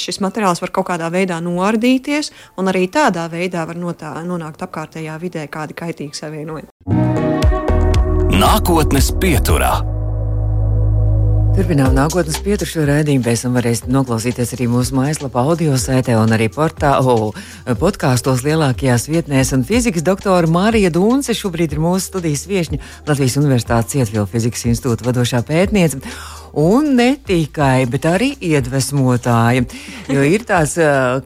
šis 0.00 0.20
materiāls 0.24 0.62
var 0.64 0.72
kaut 0.74 0.88
kādā 0.90 1.10
veidā 1.12 1.40
noardīties, 1.44 2.32
un 2.60 2.72
arī 2.72 2.86
tādā 2.92 3.28
veidā 3.32 3.66
var 3.68 3.78
notā, 3.80 4.14
nonākt 4.24 4.64
apkārtējā 4.64 5.18
vidē 5.20 5.46
kādi 5.52 5.76
kaitīgi 5.78 6.18
savienojumi. 6.18 6.68
Nākotnes 8.38 9.12
pieturā. 9.18 9.97
Turpinām 11.58 11.90
nākotnes 11.90 12.36
pietušu 12.38 12.84
raidījumu. 12.86 13.24
Pēc 13.26 13.40
tam 13.42 13.56
varēsiet 13.58 13.88
noklausīties 13.90 14.52
arī 14.54 14.68
mūsu 14.70 14.94
mājaslapā, 14.94 15.42
audio 15.42 15.74
sētē 15.74 16.14
un 16.14 16.30
arī 16.36 16.46
portālu 16.54 17.32
podkāstos 17.80 18.44
lielākajās 18.46 19.08
vietnēs. 19.10 19.50
Un 19.56 19.64
fizikas 19.66 20.06
doktora 20.06 20.46
Marija 20.46 20.92
Dūnce 20.94 21.34
šobrīd 21.34 21.74
ir 21.74 21.82
mūsu 21.82 22.12
studijas 22.12 22.46
viešņa 22.46 22.78
Latvijas 23.10 23.40
Universitātes 23.42 23.96
Cietvielu 23.96 24.30
fizikas 24.30 24.68
institūta 24.70 25.08
vadošā 25.08 25.42
pētniece 25.50 25.98
un 26.58 26.96
ne 26.98 27.12
tikai, 27.22 27.86
bet 27.86 28.06
arī 28.10 28.32
iedvesmotāji. 28.42 29.62
Jo 30.10 30.24
ir 30.26 30.42
tāds 30.48 30.74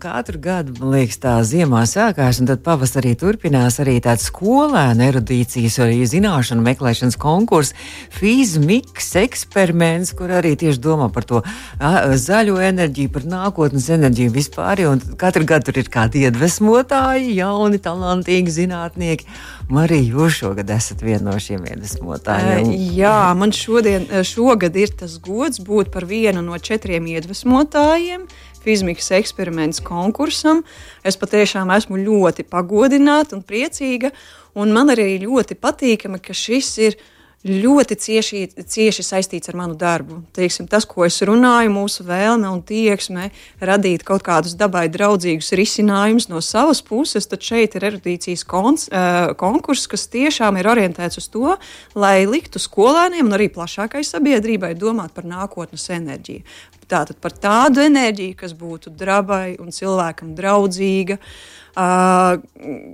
katru 0.02 0.40
gadu, 0.42 0.74
man 0.76 0.92
liekas, 0.96 1.16
tā 1.22 1.34
ziemā 1.46 1.86
sākās, 1.88 2.40
un 2.42 2.50
tad 2.50 2.60
pavasarī 2.66 3.14
turpinās 3.16 3.78
arī 3.80 3.96
tāds 4.04 4.26
skolēnu 4.28 5.06
erudīcijas, 5.06 5.78
arī 5.86 6.02
zināšanu 6.10 6.64
meklēšanas 6.66 7.16
konkurss, 7.22 7.72
fizmiks 8.12 9.08
eksperiments, 9.22 10.12
kur 10.18 10.34
arī 10.36 10.52
tieši 10.60 10.82
domā 10.84 11.08
par 11.14 11.24
to 11.28 11.40
zaļo 11.80 12.58
enerģiju, 12.68 13.14
par 13.16 13.24
nākotnes 13.32 13.88
enerģiju 13.96 14.34
vispār. 14.36 14.84
Un 14.90 15.00
katru 15.16 15.48
gadu 15.48 15.70
tur 15.70 15.80
ir 15.80 15.88
kādi 15.92 16.26
iedvesmotāji, 16.26 17.32
jauni, 17.38 17.80
talantīgi 17.80 18.52
zinātnieki. 18.60 19.28
Marija, 19.72 20.04
jūs 20.18 20.42
šogad 20.42 20.68
esat 20.74 21.00
viena 21.00 21.30
no 21.30 21.38
šiem 21.40 21.62
iedvesmotājiem. 21.70 22.72
Jā, 22.98 23.32
man 23.38 23.54
šodien, 23.56 24.04
šogad 24.26 24.76
ir 24.76 24.92
tas 25.00 25.14
gods 25.22 25.62
būt 25.62 25.92
par 25.94 26.06
vienu 26.08 26.42
no 26.44 26.58
četriem 26.58 27.06
iedvesmotājiem. 27.14 28.26
Fizikas 28.62 29.10
eksperiments 29.16 29.82
konkursam. 29.82 30.62
Es 31.02 31.18
patiešām 31.18 31.72
esmu 31.74 31.98
ļoti 31.98 32.46
pagodināta 32.46 33.36
un 33.38 33.42
priecīga. 33.46 34.12
Un 34.54 34.74
man 34.74 34.92
arī 34.92 35.16
ļoti 35.22 35.56
patīkami, 35.58 36.20
ka 36.22 36.36
šis 36.36 36.70
ir 36.84 36.98
ļoti 37.42 37.96
cieši, 37.98 38.40
cieši 38.70 39.02
saistīts 39.02 39.50
ar 39.50 39.56
manu 39.58 39.74
darbu. 39.78 40.20
Teiksim, 40.34 40.68
tas, 40.70 40.84
ko 40.86 41.02
es 41.06 41.18
runāju, 41.26 41.72
mūsu 41.74 42.06
vēlme 42.06 42.46
un 42.46 42.60
tieksme 42.66 43.30
radīt 43.58 44.04
kaut 44.06 44.22
kādus 44.26 44.54
dabai 44.58 44.84
draudzīgus 44.92 45.50
risinājumus 45.58 46.28
no 46.30 46.42
savas 46.44 46.82
puses, 46.86 47.26
tad 47.26 47.42
šeit 47.42 47.74
ir 47.74 47.88
erudīcijas 47.90 48.46
kons, 48.46 48.86
uh, 48.92 49.32
konkurss, 49.38 49.90
kas 49.90 50.06
tiešām 50.12 50.60
ir 50.60 50.70
orientēts 50.70 51.18
uz 51.18 51.26
to, 51.32 51.56
lai 51.98 52.22
liktu 52.30 52.62
skolēniem 52.62 53.26
un 53.26 53.38
arī 53.38 53.50
plašākai 53.50 54.04
sabiedrībai 54.06 54.76
domāt 54.78 55.10
par 55.16 55.26
nākotnes 55.26 55.88
enerģiju. 55.98 56.46
Tātad 56.92 57.18
par 57.24 57.34
tādu 57.34 57.82
enerģiju, 57.82 58.36
kas 58.38 58.54
būtu 58.54 58.92
dabai 58.94 59.56
un 59.58 59.74
cilvēkam 59.74 60.34
draudzīga, 60.38 61.18
uh, 61.18 62.38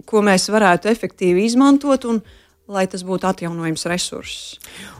ko 0.09 0.25
mēs 0.25 0.49
varētu 0.55 0.89
efektīvi 0.89 1.49
izmantot. 1.51 2.09
Un, 2.09 2.23
uh, 2.23 2.45
lai 2.69 2.85
tas 2.91 3.01
būtu 3.07 3.25
atjaunojams 3.25 3.87
resurss. 3.89 4.59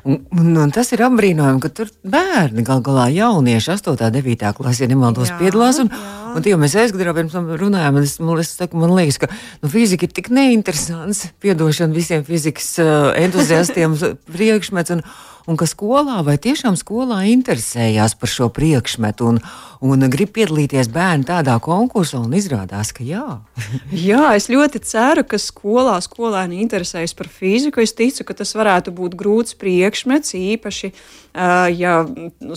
Un, 0.09 0.23
un, 0.33 0.55
un 0.57 0.71
tas 0.73 0.89
ir 0.95 1.03
apbrīnojami, 1.05 1.61
ka 1.61 1.71
tur 1.73 1.91
bērni 2.01 2.65
gal 2.65 2.81
galā 2.85 3.09
jaunieši 3.13 3.75
8. 3.75 3.93
un 3.93 4.15
9. 4.17 4.53
klasē, 4.57 4.87
ja 4.87 4.93
nemaldos, 4.95 5.29
jā, 5.29 5.37
piedalās. 5.43 5.81
Un, 5.83 5.93
jā. 5.93 6.33
un 6.33 6.47
tie, 6.47 6.55
mēs 6.61 6.79
aizgājām, 6.81 7.17
pirms 7.19 7.37
tam 7.37 7.51
runājām, 7.61 8.01
es, 8.01 8.17
man, 8.25 8.41
es 8.41 8.55
saku, 8.57 8.81
man 8.81 8.95
liekas, 8.97 9.21
ka 9.21 9.29
nu, 9.35 9.69
fizika 9.73 10.09
ir 10.09 10.15
tik 10.17 10.33
neinteresants, 10.33 11.27
piedošana 11.45 11.97
visiem 11.97 12.25
fizikas 12.25 12.73
uh, 12.81 13.11
entuziastiem 13.21 13.99
priekšmets. 14.33 14.97
Un, 14.97 15.05
un 15.49 15.61
ka 15.61 15.69
skolā 15.69 16.23
vai 16.25 16.39
tiešām 16.41 16.77
skolā 16.81 17.23
interesējās 17.29 18.17
par 18.21 18.33
šo 18.33 18.49
priekšmetu 18.53 19.29
un, 19.29 19.43
un 19.85 20.03
grib 20.11 20.33
piedalīties 20.35 20.91
bērni 20.91 21.27
tādā 21.29 21.55
konkursā, 21.63 22.21
un 22.25 22.35
izrādās, 22.35 22.91
ka 22.95 23.05
jā. 23.07 23.39
jā, 24.11 24.25
es 24.39 24.49
ļoti 24.51 24.83
ceru, 24.83 25.25
ka 25.29 25.39
skolā 25.43 25.99
skolēni 26.05 26.61
interesējas 26.65 27.15
par 27.19 27.31
fiziku. 27.31 27.83
Es 27.85 27.95
ticu, 27.97 28.27
ka 28.27 28.37
tas 28.39 28.55
varētu 28.59 28.95
būt 28.95 29.15
grūts 29.19 29.55
priekšmets, 29.59 30.35
īpaši, 30.39 30.93
ja 31.79 31.95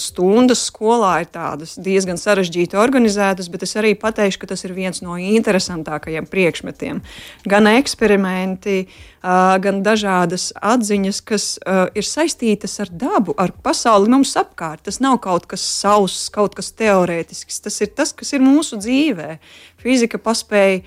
stundas 0.01 0.66
skolā 0.72 1.13
ir 1.22 1.30
tādas 1.34 1.75
diezgan 1.82 2.18
sarežģīti 2.18 2.80
organizētas, 2.80 3.51
bet 3.54 3.68
es 3.68 3.78
arī 3.78 3.94
pateikšu, 4.00 4.42
ka 4.42 4.51
tas 4.54 4.66
ir 4.66 4.74
viens 4.78 5.04
no 5.06 5.20
interesantākajiem 5.22 6.25
priekšmetiem. 6.32 7.04
Gan 7.46 7.70
eksperimenti, 7.70 8.88
gan 9.22 9.84
dažādas 9.86 10.50
atziņas, 10.58 11.22
kas 11.22 11.46
ir 11.94 12.08
saistītas 12.08 12.80
ar 12.82 12.90
dabu, 12.90 13.38
ar 13.38 13.54
pasauli 13.54 14.10
mums 14.10 14.34
apkārt. 14.40 14.88
Tas 14.90 14.98
nav 15.04 15.20
kaut 15.22 15.46
kas 15.46 15.62
sauss, 15.62 16.32
kaut 16.34 16.58
kas 16.58 16.74
teorētisks. 16.74 17.11
Tas 17.27 17.82
ir 17.82 17.91
tas, 17.96 18.13
kas 18.18 18.34
ir 18.34 18.44
mūsu 18.44 18.80
dzīvē. 18.82 19.38
Fizika 19.82 20.20
paspēja, 20.22 20.82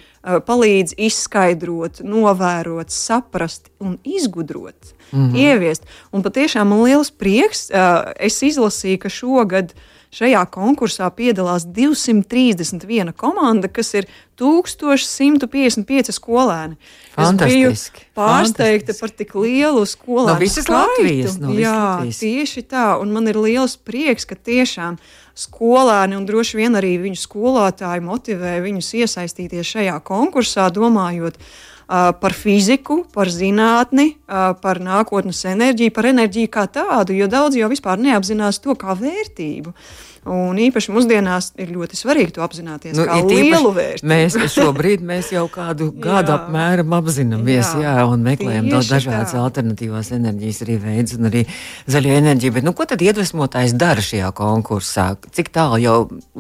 palīdz 0.47 0.97
izskaidrot, 1.07 2.03
novērot, 2.07 2.93
saprast 2.95 3.71
un 3.83 3.99
izgudrot, 4.05 4.95
mm 5.13 5.19
-hmm. 5.19 5.37
ieviest. 5.37 5.83
Un 6.13 6.23
patiešām 6.23 6.69
man 6.69 6.85
liels 6.85 7.11
prieks, 7.11 7.71
es 8.19 8.43
izlasīju, 8.43 8.99
ka 8.99 9.09
šogad 9.09 9.75
šajā 10.15 10.45
konkursā 10.55 11.09
piedalās 11.15 11.67
231 11.67 13.13
komanda, 13.19 13.69
kas 13.69 13.93
ir 13.99 14.07
1155 14.41 16.15
skolēni. 16.15 16.79
Fantastiski. 17.15 17.67
Es 17.71 17.91
biju 17.91 18.07
pārsteigta 18.19 18.97
par 18.99 19.13
tik 19.15 19.35
lielu 19.39 19.85
skolu. 19.87 20.29
No 20.31 20.39
visas 20.41 20.67
skaitu. 20.67 20.79
Latvijas. 20.79 21.37
No 21.43 21.53
visas 21.53 21.67
Jā, 21.67 21.77
Latvijas. 21.83 22.23
tieši 22.23 22.65
tā. 22.71 22.87
Un 23.03 23.15
man 23.15 23.31
ir 23.31 23.39
liels 23.43 23.77
prieks, 23.77 24.27
ka 24.27 24.39
tiešām 24.39 24.99
skolēni 25.39 26.19
un 26.19 26.27
droši 26.27 26.63
vien 26.63 26.79
arī 26.79 26.97
viņu 27.03 27.19
skolotāji 27.19 28.03
motivē 28.07 28.59
viņus 28.63 28.93
iesaistīties 29.03 29.77
šajā 29.77 29.97
konkursā, 30.07 30.69
domājot 30.75 31.39
uh, 31.39 31.74
par 31.87 32.33
fiziku, 32.33 33.03
par 33.13 33.29
zinātni, 33.33 34.15
par 34.27 34.81
nākotnes 34.81 35.45
enerģiju, 35.51 35.93
par 35.95 36.09
enerģiju 36.11 36.51
kā 36.53 36.65
tādu, 36.73 37.17
jo 37.17 37.29
daudz 37.29 37.59
jau 37.61 37.69
vispār 37.73 38.01
neapzinās 38.01 38.63
to 38.65 38.77
kā 38.79 38.97
vērtību. 38.99 39.75
Uh, 39.75 40.14
Un 40.25 40.57
īpaši 40.57 40.93
mūsdienās 40.95 41.51
ir 41.61 41.69
ļoti 41.75 41.99
svarīgi 41.99 42.33
to 42.37 42.43
apzināties. 42.45 42.95
Nu, 42.97 43.05
kā 43.05 43.19
lielu 43.21 43.73
vērtību. 43.77 44.09
Mēs 44.09 44.37
šobrīd 44.55 45.03
mēs 45.05 45.29
jau 45.35 45.43
kādu 45.53 45.91
gadu 46.07 46.33
apmēram 46.33 46.95
apzināmies, 46.97 47.75
jā, 47.77 47.93
jā, 47.99 48.07
un 48.09 48.25
meklējam 48.25 48.71
daudz 48.73 48.89
dažādas 48.95 49.35
alternatīvās 49.37 50.15
enerģijas 50.17 50.63
arī 50.65 50.79
veids 50.81 51.19
un 51.19 51.29
arī 51.29 51.45
zaļo 51.93 52.17
enerģiju. 52.23 52.55
Bet, 52.57 52.65
nu, 52.65 52.73
ko 52.79 52.89
tad 52.89 53.05
iedvesmotājs 53.05 53.77
dara 53.77 54.05
šajā 54.05 54.33
konkursā? 54.41 55.11
Cik 55.37 55.53
tālu 55.53 55.83
jau, 55.85 55.99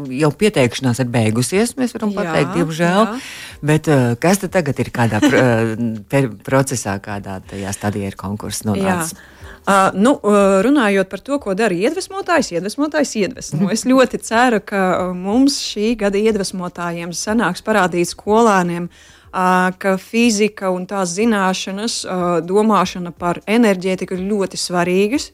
jau 0.08 0.32
pieteikšanās 0.32 1.04
ir 1.04 1.12
beigusies, 1.12 1.76
mēs 1.76 1.92
varam 1.98 2.16
pateikt, 2.16 2.56
diemžēl. 2.56 3.04
Jā. 3.04 3.20
Bet 3.64 3.92
uh, 3.92 4.14
kas 4.20 4.40
tad 4.46 4.56
tagad 4.56 4.80
ir 4.80 4.92
kādā 4.96 5.20
uh, 5.20 5.76
procesā, 6.48 6.96
kādā 7.04 7.42
tajā 7.52 7.76
stadijā 7.76 8.14
ir 8.14 8.20
konkurss 8.20 8.64
nonācis? 8.64 9.12
Jā. 9.12 9.30
Uh, 9.64 9.88
nu, 9.96 10.18
runājot 10.60 11.08
par 11.08 11.20
to, 11.24 11.38
ko 11.40 11.54
dara 11.56 11.72
iedvesmotājs, 11.72 12.50
iedvesmotājs 12.52 13.14
iedvesmo. 13.16 13.70
Es 13.72 13.86
ļoti 13.90 14.20
ceru, 14.20 14.60
ka 14.60 15.12
mums 15.16 15.56
šī 15.64 15.94
gada 16.02 16.20
iedvesmotājiem 16.20 17.14
sanāks 17.16 17.64
parādīt 17.64 18.10
skolēniem, 18.12 18.90
ka 19.32 19.94
fizika 19.98 20.68
un 20.70 20.84
tās 20.86 21.14
zināšanas, 21.16 22.02
domāšana 22.46 23.10
par 23.16 23.40
enerģētiku 23.48 24.14
ir 24.18 24.26
ļoti 24.28 24.60
svarīgas. 24.60 25.30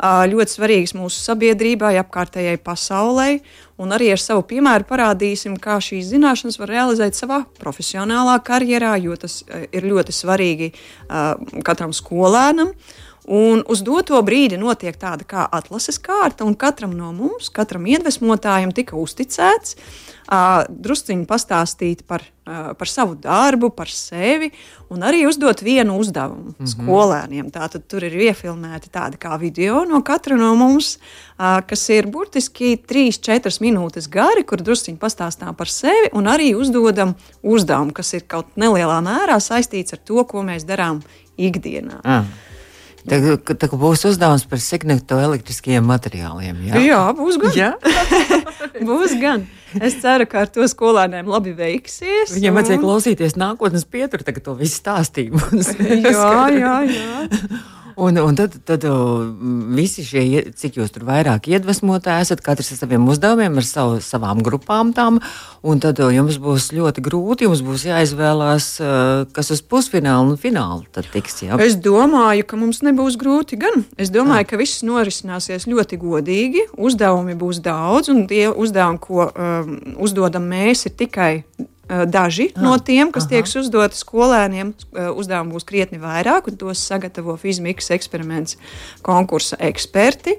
Ļoti 0.00 0.54
svarīgas 0.56 0.94
mūsu 0.96 1.20
sabiedrībai, 1.22 1.92
apkārtējai 2.00 2.58
pasaulē, 2.64 3.28
un 3.80 3.94
arī 3.94 4.08
ar 4.14 4.20
savu 4.20 4.42
piemēru 4.50 4.88
parādīsim, 4.88 5.58
kā 5.60 5.76
šīs 5.84 6.08
zināšanas 6.10 6.58
var 6.60 6.72
realizēt 6.72 7.16
savā 7.16 7.42
profesionālā 7.60 8.38
karjerā, 8.44 8.96
jo 9.00 9.16
tas 9.20 9.42
ir 9.70 9.86
ļoti 9.88 10.16
svarīgi 10.16 10.72
katram 11.64 11.94
skolēnam. 11.96 12.74
Uh, 12.74 13.06
Un 13.30 13.60
uz 13.70 13.78
doto 13.86 14.18
brīdi 14.26 14.56
notiek 14.58 14.96
tāda 14.98 15.22
kā 15.22 15.44
atlases 15.54 16.00
kārta, 16.02 16.42
un 16.42 16.56
katram 16.58 16.96
no 16.98 17.12
mums, 17.14 17.46
katram 17.54 17.84
iedvesmotājam, 17.86 18.72
tika 18.74 18.96
uzticēts 18.98 19.76
uh, 19.76 20.64
drusciņi 20.66 21.28
pastāstīt 21.30 22.02
par, 22.10 22.24
uh, 22.48 22.72
par 22.74 22.90
savu 22.90 23.14
darbu, 23.14 23.70
par 23.76 23.92
sevi, 23.94 24.50
un 24.90 25.06
arī 25.06 25.22
uzdot 25.30 25.62
vienu 25.62 26.00
uzdevumu 26.02 26.48
mm 26.50 26.56
-hmm. 26.58 26.72
skolēniem. 26.74 27.52
Tātad 27.54 27.86
tur 27.86 28.04
ir 28.04 28.18
iefilmēti 28.18 28.90
tādi 28.90 29.14
kā 29.14 29.38
video 29.38 29.84
no 29.84 30.02
katra 30.02 30.36
no 30.36 30.50
mums, 30.58 30.98
uh, 30.98 31.62
kas 31.62 31.88
ir 31.88 32.10
burtiski 32.10 32.76
3-4 32.82 33.62
minūtes 33.62 34.10
gari, 34.10 34.42
kur 34.42 34.58
drusciņi 34.58 34.98
pastāstām 34.98 35.54
par 35.54 35.68
sevi, 35.68 36.10
un 36.12 36.24
arī 36.24 36.54
uzdodam 36.56 37.14
uzdevumu, 37.42 37.92
kas 37.92 38.12
ir 38.14 38.26
kaut 38.26 38.46
nelielā 38.56 39.00
mērā 39.00 39.38
saistīts 39.38 39.92
ar 39.92 39.98
to, 40.04 40.24
ko 40.24 40.42
mēs 40.42 40.66
darām 40.66 41.02
ikdienā. 41.38 42.00
Mm. 42.04 42.49
Tā, 43.08 43.36
tā 43.56 43.68
būs 43.72 44.04
uzdevums 44.10 44.44
par 44.50 44.60
signetoelektriskiem 44.60 45.86
materiāliem. 45.88 46.58
Jā, 46.68 46.82
jā 46.84 47.00
būs 47.16 47.38
gan. 47.40 47.56
Jā? 47.56 47.70
būs 48.90 49.16
gan. 49.22 49.46
Es 49.80 49.96
ceru, 50.02 50.26
ka 50.28 50.44
ar 50.44 50.52
to 50.52 50.66
skolēniem 50.68 51.30
labi 51.30 51.54
veiksies. 51.56 52.34
Viņiem 52.34 52.52
un... 52.52 52.58
vajadzēja 52.58 52.82
klausīties 52.82 53.36
nākotnes 53.40 53.86
pieturu, 53.88 54.26
tagad 54.26 54.44
to 54.48 54.56
visu 54.58 54.82
stāstību. 54.82 55.40
jā, 56.10 56.32
jā, 56.58 56.76
jā. 56.90 57.26
Un, 58.00 58.16
un 58.16 58.36
tad, 58.38 58.54
tad 58.64 58.84
visi 59.76 60.02
šie, 60.06 60.22
cik 60.56 60.78
jūs 60.78 60.92
tur 60.94 61.04
vairāk 61.08 61.50
iedvesmotāji 61.52 62.24
esat, 62.24 62.40
katrs 62.44 62.72
ar 62.72 62.78
saviem 62.80 63.04
uzdevumiem, 63.12 63.58
ar 63.60 63.66
savu, 63.66 63.98
savām 64.04 64.40
grupām 64.44 64.94
tām, 64.96 65.18
un 65.60 65.82
tad 65.82 66.00
jums 66.00 66.38
būs 66.40 66.70
ļoti 66.72 67.04
grūti, 67.04 67.44
jums 67.44 67.60
būs 67.66 67.84
jāizvēlās, 67.90 68.68
kas 69.36 69.52
uz 69.52 69.60
pusfinālu 69.60 70.32
un 70.32 70.40
finālu 70.40 70.86
tad 70.94 71.10
tiks. 71.12 71.42
Jā. 71.44 71.58
Es 71.60 71.76
domāju, 71.76 72.46
ka 72.48 72.60
mums 72.60 72.80
nebūs 72.86 73.18
grūti 73.20 73.60
gan. 73.60 73.84
Es 74.00 74.12
domāju, 74.14 74.48
ka 74.48 74.60
viss 74.60 74.80
norisināsies 74.86 75.68
ļoti 75.68 76.00
godīgi, 76.00 76.66
uzdevumi 76.80 77.36
būs 77.36 77.60
daudz, 77.64 78.08
un 78.14 78.24
tie 78.30 78.46
uzdevumi, 78.48 79.02
ko 79.04 79.28
um, 79.28 79.76
uzdodam 80.00 80.48
mēs, 80.48 80.86
ir 80.88 80.96
tikai 80.96 81.32
daži 82.06 82.50
ah, 82.54 82.62
no 82.62 82.76
tiem, 82.78 83.10
kas 83.14 83.26
aha. 83.26 83.34
tiek 83.34 83.48
uzdoti 83.60 83.98
skolēniem, 83.98 84.74
eh, 84.94 85.08
uzdevumi 85.10 85.56
būs 85.56 85.66
krietni 85.66 85.98
vairāk, 86.02 86.50
un 86.50 86.58
tos 86.60 86.82
sagatavo 86.86 87.34
Fizmikas 87.40 87.90
eksperiments 87.96 88.58
konkursa 89.06 89.58
eksperti. 89.70 90.38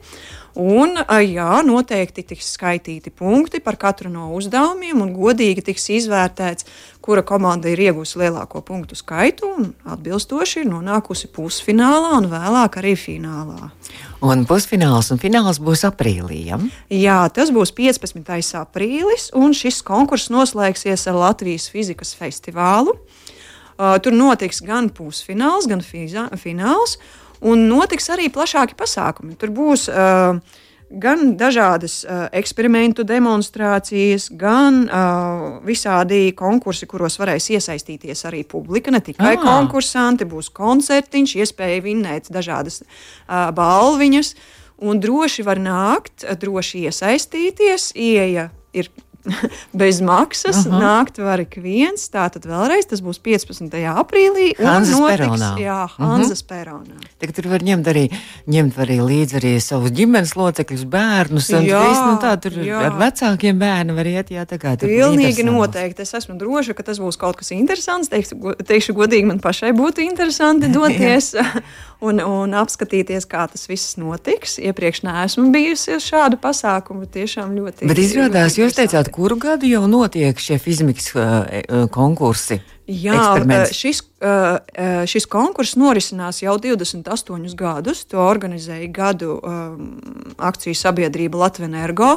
Un, 0.60 0.98
jā, 1.24 1.52
noteikti 1.64 2.26
tiks 2.28 2.50
skaitīti 2.58 3.12
punkti 3.16 3.62
par 3.64 3.78
katru 3.80 4.10
no 4.12 4.28
uzdevumiem, 4.36 5.00
un 5.00 5.14
godīgi 5.16 5.64
tiks 5.70 5.88
izvērtēts, 5.96 6.68
kura 7.02 7.24
komanda 7.24 7.72
ir 7.72 7.80
iegūsi 7.80 8.20
lielāko 8.20 8.60
punktu 8.66 8.98
skaitu 9.00 9.48
un 9.48 9.70
atbilstoši 9.88 10.62
ir 10.62 10.68
nonākusi 10.68 11.32
pusfinālā 11.32 12.18
un 12.20 12.28
vēlāk 12.34 12.78
arī 12.82 12.98
finālā. 13.00 13.72
Un 14.22 14.44
pusfināls 14.46 15.14
un 15.16 15.24
fināls 15.24 15.62
būs 15.64 15.86
aprīlī. 15.88 16.44
Ja? 16.52 16.60
Jā, 16.92 17.22
tas 17.34 17.50
būs 17.56 17.72
15. 17.78 18.28
aprīlis, 18.60 19.32
un 19.34 19.56
šis 19.56 19.80
konkurss 19.88 20.30
noslēgsies 20.34 21.08
ar 21.08 21.18
Latvijas 21.18 21.72
fizikas 21.72 22.12
festivālu. 22.20 23.00
Uh, 23.82 23.96
tur 24.04 24.14
notiks 24.14 24.60
gan 24.62 24.92
pusfināls, 24.94 25.66
gan 25.66 25.82
fināls 25.82 27.00
un 27.42 27.68
notiks 27.70 28.10
arī 28.14 28.30
plašāki 28.34 28.78
pasākumi. 28.78 29.38
Tur 29.40 29.52
būs 29.56 29.88
uh, 29.92 30.40
gan 30.92 31.36
dažādas 31.40 32.02
uh, 32.04 32.26
eksperimentu 32.36 33.06
demonstrācijas, 33.08 34.30
gan 34.38 34.84
uh, 34.86 35.60
visādi 35.66 36.32
konkursi, 36.38 36.88
kuros 36.90 37.18
varēs 37.22 37.52
iesaistīties 37.56 38.26
arī 38.30 38.44
publika. 38.48 38.92
Ne 38.92 39.02
tikai 39.04 39.36
ah. 39.38 39.44
konkursanti, 39.44 40.28
būs 40.28 40.52
koncertiņš, 40.56 41.38
iespēja 41.44 41.86
vinnēt 41.86 42.32
dažādas 42.34 42.82
uh, 42.84 43.50
balviņas. 43.56 44.36
Un 44.82 44.98
droši 44.98 45.46
var 45.46 45.62
nākt, 45.62 46.26
droši 46.42 46.88
iesaistīties. 46.90 47.92
Ieja 47.94 48.50
ir 48.74 48.90
bez 49.82 50.02
maksas. 50.06 50.66
Aha. 50.68 50.80
Nākt 50.82 51.20
var 51.22 51.42
ik 51.44 51.58
viens. 51.62 52.08
Tātad 52.12 52.46
vēlreiz 52.50 52.88
tas 52.90 53.04
būs 53.04 53.22
15. 53.24 53.72
aprīlī. 53.92 54.52
Hanzas 54.60 54.98
notiks, 54.98 55.22
peronā. 55.22 55.52
Jā, 55.62 55.80
Hanzas 55.98 56.42
uh 56.42 56.46
-huh. 56.46 56.50
peronā. 56.50 56.98
Tagad 57.22 57.36
tur 57.36 57.50
var 57.52 57.66
ņemt 57.66 57.88
arī, 57.92 58.06
ņemt 58.48 58.80
arī 58.86 58.98
līdzi 59.02 59.38
arī 59.42 59.54
savus 59.62 59.92
ģimenes 59.92 60.36
locekļus, 60.36 60.86
bērnus. 60.86 61.50
Jā, 61.50 61.60
visu, 61.62 62.06
nu 62.08 62.18
tā 62.22 62.34
tur 62.42 62.52
jā. 62.52 62.80
ar 62.88 62.98
vecākiem 62.98 63.60
bērniem 63.60 63.96
var 63.96 64.08
iet. 64.08 64.32
Jā, 64.32 64.46
tā 64.46 64.58
kā 64.58 64.78
tur 64.78 64.90
Pilnīgi 64.90 65.44
noteikti. 65.44 66.02
Es 66.02 66.14
esmu 66.14 66.38
droša, 66.38 66.74
ka 66.74 66.84
tas 66.84 67.00
būs 67.00 67.18
kaut 67.18 67.38
kas 67.38 67.52
interesants. 67.52 68.10
Teikšu, 68.10 68.56
teikšu 68.66 68.94
godīgi, 68.94 69.26
man 69.26 69.40
pašai 69.40 69.72
būtu 69.72 70.02
interesanti 70.02 70.68
doties. 70.78 71.36
un, 72.02 72.20
un 72.26 72.56
apskatīties, 72.58 73.28
kā 73.30 73.46
tas 73.52 73.68
viss 73.70 73.98
notiks. 74.02 74.58
Iepriekš 74.62 75.04
neesmu 75.06 75.48
bijusi 75.54 75.96
uz 75.98 76.08
šādu 76.08 76.40
pasākumu. 76.42 77.08
Tiešām 77.12 77.54
ļoti. 77.58 77.90
Bet 77.90 78.02
izrādās, 78.02 78.58
jūs 78.60 78.76
teicāt, 78.78 79.11
kuru 79.14 79.38
gadu 79.42 79.70
jau 79.70 79.86
notiek 79.92 80.40
šie 80.40 80.60
fizmikas 80.62 81.12
uh, 81.16 81.88
konkursi? 81.94 82.62
Jā, 82.92 83.38
šis, 83.72 84.02
šis 85.08 85.26
konkurss 85.30 85.78
norisinās 85.80 86.42
jau 86.42 86.58
28 86.60 87.56
gadus. 87.58 88.04
To 88.12 88.20
organizēja 88.26 88.88
gadu 88.92 89.36
um, 89.38 89.86
akciju 90.42 90.76
sabiedrība 90.76 91.40
Latvijas 91.40 91.70
Energo. 91.70 92.10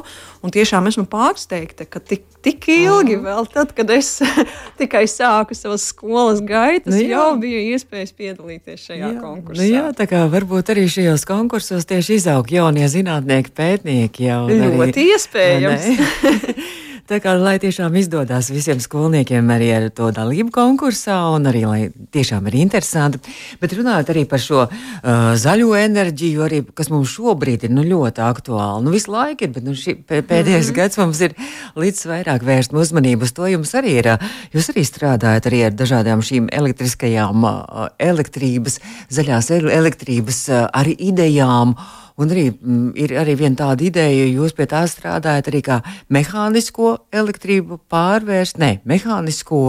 Tiešām 0.54 0.88
esmu 0.90 1.04
pārsteigta, 1.10 1.86
ka 1.86 2.00
tik, 2.02 2.24
tik 2.44 2.66
ilgi, 2.72 3.18
vēl 3.22 3.48
tad, 3.52 3.74
kad 3.76 3.92
es 3.94 4.16
tikai 4.80 5.04
sāku 5.10 5.56
savas 5.58 5.86
skolas 5.92 6.42
gaitas, 6.44 6.94
nu, 6.94 7.02
jā. 7.02 7.18
jau 7.18 7.26
bija 7.42 7.60
iespējas 7.74 8.14
piedalīties 8.16 8.88
šajā 8.88 9.02
jā. 9.04 9.18
konkursā. 9.20 9.60
Nu, 9.60 9.68
jā, 9.68 9.84
tā 9.96 10.08
kā 10.10 10.24
varbūt 10.32 10.72
arī 10.74 10.88
šajos 10.90 11.26
konkursos 11.28 11.86
tieši 11.90 12.18
izaug 12.22 12.50
jaunie 12.50 12.88
zinātnieki, 12.90 13.54
pētnieki 13.54 14.30
jau. 14.30 14.40
Ļoti 14.50 14.90
arī, 14.96 15.12
iespējams. 15.14 15.92
Tā 17.04 17.18
kā 17.20 17.34
lai 17.36 17.58
tiešām 17.60 17.92
izdodas 18.00 18.46
visiem 18.48 18.78
skolniekiem 18.80 19.50
arī 19.52 19.66
ar 19.76 19.84
to 19.92 20.06
dalību 20.16 20.48
konkursā, 20.54 21.18
un 21.36 21.44
arī 21.50 21.60
lai 21.68 21.80
tiešām 22.16 22.46
ir 22.48 22.54
interesanti. 22.62 23.18
Bet 23.60 23.74
runājot 23.76 24.12
arī 24.14 24.22
par 24.30 24.40
šo 24.40 24.62
uh, 24.64 25.34
zaļo 25.36 25.74
enerģiju, 25.76 26.44
arī, 26.46 26.62
kas 26.72 26.88
mums 26.88 27.12
šobrīd 27.12 27.66
ir 27.68 27.74
nu, 27.76 27.84
ļoti 27.84 28.22
aktuāli. 28.24 28.86
Nu, 28.86 28.94
visu 28.94 29.12
laiku 29.12 29.44
ir, 29.44 29.52
bet 29.52 29.66
nu, 29.68 29.74
šī, 29.76 29.98
pēdējais 30.00 30.70
mm 30.70 30.70
-hmm. 30.70 30.78
gads 30.78 31.00
mums 31.02 31.20
ir 31.20 31.34
līdz 31.76 32.00
vairāk 32.08 32.46
vērst 32.48 32.72
uzmanību 32.72 33.28
uz 33.28 33.34
to. 33.36 33.50
Jums 33.52 33.74
arī 33.76 33.98
ir, 34.00 34.08
uh, 34.14 34.24
jūs 34.56 34.70
arī 34.72 34.86
strādājat 34.88 35.50
arī 35.50 35.60
ar 35.66 35.76
dažādām 35.76 36.24
šīm 36.24 36.48
elektriskajām 36.52 37.44
uh, 37.44 37.88
elektrības, 37.98 38.80
zaļās 39.10 39.50
elektrības 39.52 40.48
uh, 40.48 40.64
arī 40.72 40.96
idejām. 40.98 41.76
Un 42.16 42.30
arī 42.30 42.46
mm, 42.52 42.92
ir 42.94 43.16
arī 43.18 43.34
viena 43.34 43.58
tāda 43.58 43.82
ideja, 43.82 44.26
jūs 44.30 44.54
pie 44.54 44.68
tā 44.70 44.84
strādājat 44.86 45.48
arī 45.50 45.60
kā 45.66 45.80
mehānisko 46.14 46.93
elektrību 47.14 47.78
pārvērst, 47.90 48.58
ne, 48.62 48.78
mehānisko, 48.88 49.60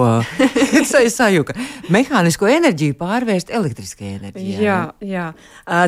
sajuka, 1.18 1.56
mehānisko 1.94 2.50
enerģiju 2.52 2.98
pārvērst 3.00 3.52
elektriskajā 3.54 4.20
enerģijā. 4.20 4.60
Jā, 4.64 4.80
jā. 5.06 5.26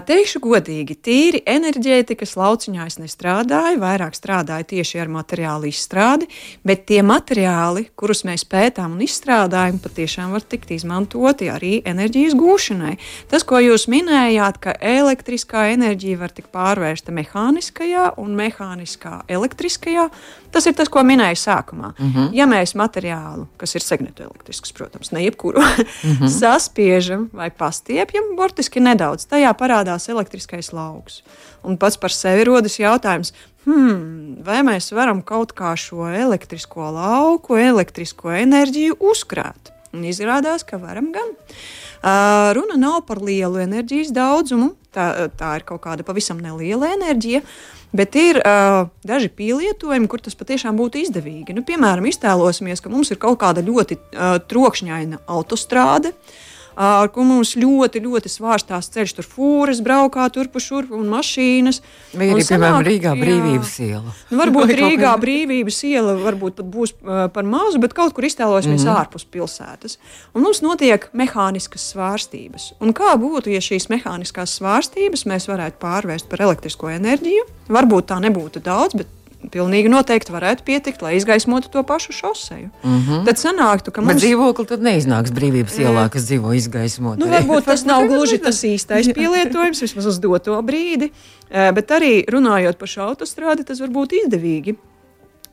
Teikšu 0.08 0.42
godīgi, 0.44 0.98
tīri 1.04 1.42
enerģētikas 1.48 2.36
lauciņā 2.40 2.88
es 2.90 3.00
nestrādāju, 3.02 3.82
vairāk 3.82 4.18
strādāju 4.18 4.70
tieši 4.74 5.02
ar 5.04 5.12
materiālu 5.14 5.70
izstrādi, 5.72 6.30
bet 6.68 6.86
tie 6.90 7.04
materiāli, 7.06 7.88
kurus 7.98 8.24
mēs 8.28 8.46
pētām 8.50 8.98
un 8.98 9.06
izstrādājam, 9.06 9.80
patiešām 9.84 10.34
var 10.36 10.46
tikt 10.46 10.74
izmantoti 10.76 11.52
arī 11.54 11.78
enerģijas 11.88 12.38
gūšanai. 12.38 12.96
Tas, 13.32 13.46
ko 13.48 13.62
jūs 13.64 13.88
minējāt, 13.92 14.62
ka 14.64 14.76
elektriskā 14.78 15.68
enerģija 15.76 16.22
var 16.22 16.34
tikt 16.36 16.52
pārvērsta 16.56 17.16
mehāniskajā 17.16 18.14
un 18.22 18.36
mehāniskā 18.38 19.22
elektriskajā. 19.32 20.10
Tas 20.58 20.66
ir 20.66 20.74
tas, 20.74 20.90
ko 20.90 21.04
minēju 21.06 21.38
sākumā. 21.38 21.92
Mhm. 22.00 22.08
-huh. 22.16 22.30
Ja 22.34 22.48
mēs 22.50 22.74
materiālu, 22.74 23.46
kas 23.62 23.76
ir 23.78 23.84
segmentoelektrisks, 23.86 24.72
protams, 24.74 25.12
ne 25.12 25.22
jebkuru, 25.24 25.62
mhm. 25.62 26.24
-huh. 26.24 26.30
saspiežam 26.40 27.30
vai 27.34 27.52
pastiepjam, 27.52 28.34
burtiski 28.36 28.80
nedaudz, 28.80 29.28
tajā 29.30 29.54
parādās 29.54 30.10
elektriskais 30.10 30.74
lauks. 30.74 31.22
Un 31.64 31.78
pats 31.78 31.98
par 31.98 32.12
sevi 32.12 32.44
rodas 32.44 32.80
jautājums, 32.80 33.34
hmm, 33.66 34.42
vai 34.46 34.64
mēs 34.64 34.90
varam 34.96 35.22
kaut 35.22 35.54
kā 35.54 35.76
šo 35.76 36.10
elektrisko 36.10 36.92
lauku, 36.92 37.56
elektrisko 37.56 38.32
enerģiju 38.32 38.98
uzkrāt? 39.00 39.74
Un 39.94 40.04
izrādās, 40.04 40.66
ka 40.66 40.78
varam 40.78 41.12
gan. 41.12 41.36
Uh, 41.98 42.52
runa 42.58 42.78
nav 42.80 43.02
par 43.08 43.22
lielu 43.24 43.62
enerģijas 43.64 44.14
daudzumu, 44.16 44.74
tā, 44.94 45.28
tā 45.40 45.56
ir 45.58 45.66
kaut 45.68 45.82
kāda 45.86 46.06
pavisam 46.08 46.42
neliela 46.42 46.92
enerģija. 46.96 47.42
Bet 47.98 48.18
ir 48.20 48.42
uh, 48.42 48.90
daži 49.08 49.32
pielietojumi, 49.32 50.10
kur 50.12 50.22
tas 50.22 50.36
patiešām 50.38 50.78
būtu 50.78 51.00
izdevīgi. 51.06 51.56
Nu, 51.56 51.64
piemēram, 51.66 52.06
iztēlosimies, 52.10 52.84
ka 52.84 52.92
mums 52.92 53.14
ir 53.14 53.22
kaut 53.22 53.40
kāda 53.42 53.64
ļoti 53.66 53.98
uh, 53.98 54.36
trokšņaina 54.44 55.24
autostrāde. 55.38 56.12
Uh, 56.14 56.44
ar 56.78 57.10
ko 57.14 57.26
mums 57.26 57.56
ļoti, 57.58 58.02
ļoti 58.06 58.30
svārstās 58.32 58.92
ceļš, 58.94 59.16
tur 59.18 59.28
fūres 59.28 59.82
braukā 59.86 60.28
turpu 60.34 60.62
šurpu 60.62 60.98
un 61.00 61.10
mašīnas. 61.10 61.82
Vai 62.14 62.30
arī, 62.34 62.46
piemēram, 62.46 62.86
Rīgā 62.86 63.14
brīvības 63.18 63.74
iela? 63.88 64.14
Nu, 64.30 64.40
varbūt 64.44 64.74
Rīgā 64.82 65.16
brīvības 65.22 65.82
iela 65.90 66.16
varbūt 66.22 66.60
pat 66.62 66.70
būs 66.78 66.94
uh, 66.94 67.26
par 67.34 67.50
mazu, 67.50 67.82
bet 67.82 67.98
kaut 67.98 68.14
kur 68.14 68.28
iztēlosimies 68.30 68.86
mm 68.86 68.92
-hmm. 68.92 69.02
ārpus 69.02 69.26
pilsētas. 69.26 69.98
Un 70.34 70.46
mums 70.46 70.62
notiek 70.62 71.10
mehāniskas 71.14 71.90
svārstības. 71.94 72.72
Un 72.80 72.94
kā 72.94 73.18
būtu, 73.18 73.50
ja 73.50 73.62
šīs 73.64 73.90
mehāniskās 73.90 74.60
svārstības 74.60 75.26
mēs 75.26 75.50
varētu 75.50 75.82
pārvērst 75.82 76.30
par 76.30 76.42
elektrisko 76.42 76.90
enerģiju? 76.94 77.50
Varbūt 77.68 78.12
tā 78.14 78.22
nebūtu 78.22 78.62
daudz, 78.64 78.94
bet 78.96 79.17
pilnīgi 79.54 79.90
noteikti 79.92 80.34
varētu 80.34 80.66
pietikt, 80.68 81.04
lai 81.06 81.16
izgaismotu 81.18 81.70
to 81.74 81.84
pašu 81.88 82.14
šoseju. 82.16 82.70
Mm 82.84 82.98
-hmm. 83.00 83.26
Tad 83.26 83.40
sanāktu, 83.42 83.92
ka 83.92 84.02
mums... 84.02 84.14
Bet 84.14 84.24
dzīvokli 84.24 84.66
tad 84.66 84.82
neiznāks 84.82 85.32
brīvības 85.32 85.78
ielā, 85.84 86.08
kas 86.10 86.26
dzīvo 86.26 86.54
izgaismot. 86.58 87.20
Nu, 87.20 87.30
varbūt 87.32 87.66
tas 87.72 87.86
nav 87.86 88.08
gluži 88.08 88.38
tas 88.38 88.64
īstais 88.64 89.14
pielietojums, 89.14 89.82
vismaz 89.82 90.06
uz 90.06 90.20
doto 90.20 90.62
brīdi, 90.62 91.12
bet 91.50 91.92
arī 91.92 92.26
runājot 92.26 92.78
par 92.78 92.88
šo 92.88 93.02
autostrādi, 93.12 93.64
tas 93.64 93.80
var 93.80 93.90
būt 93.90 94.18
izdevīgi. 94.24 94.76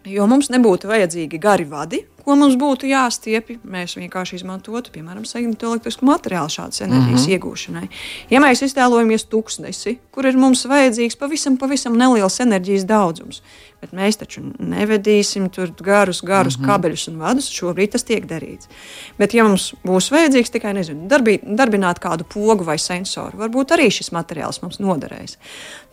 Jo 0.04 0.26
mums 0.26 0.50
nebūtu 0.50 0.88
vajadzīgi 0.88 1.38
gari 1.40 1.64
vadi, 1.64 2.04
ko 2.24 2.36
mums 2.40 2.56
būtu 2.60 2.88
jāstiepj. 2.88 3.58
Mēs 3.68 3.96
vienkārši 3.98 4.40
izmantotu, 4.40 4.92
piemēram, 4.94 5.26
segmentu 5.28 5.68
elektrisku 5.70 6.06
materiālu 6.08 6.52
šādas 6.52 6.82
enerģijas 6.86 7.26
mm 7.26 7.26
-hmm. 7.26 7.36
iegūšanai. 7.36 7.88
Ja 8.30 8.40
mēs 8.40 8.64
iztēlojamies 8.64 9.28
tūkstnesi, 9.28 9.98
kur 10.10 10.26
ir 10.26 10.36
mums 10.36 10.64
vajadzīgs 10.64 11.18
pavisam, 11.20 11.56
pavisam 11.60 11.96
neliels 11.98 12.40
enerģijas 12.40 12.84
daudzums, 12.88 13.42
bet 13.80 13.92
mēs 13.92 14.16
taču 14.16 14.40
nevedīsim 14.58 15.50
tur 15.52 15.72
garus, 15.80 16.22
garus 16.22 16.58
mm 16.58 16.64
-hmm. 16.64 16.68
kabeļus 16.68 17.08
un 17.08 17.18
vadus. 17.20 17.50
Šobrīd 17.52 17.92
tas 17.92 18.02
tiek 18.02 18.26
darīts. 18.26 18.68
Bet, 19.18 19.34
ja 19.34 19.44
mums 19.44 19.74
būs 19.84 20.10
vajadzīgs 20.10 20.50
tikai 20.50 20.72
nezinu, 20.74 21.08
darbi, 21.08 21.38
darbināt 21.44 22.00
kādu 22.00 22.24
pogu 22.24 22.64
vai 22.64 22.78
sensoru, 22.78 23.38
varbūt 23.38 23.76
arī 23.76 23.90
šis 23.90 24.12
materiāls 24.12 24.62
mums 24.62 24.80
noderēs. 24.80 25.36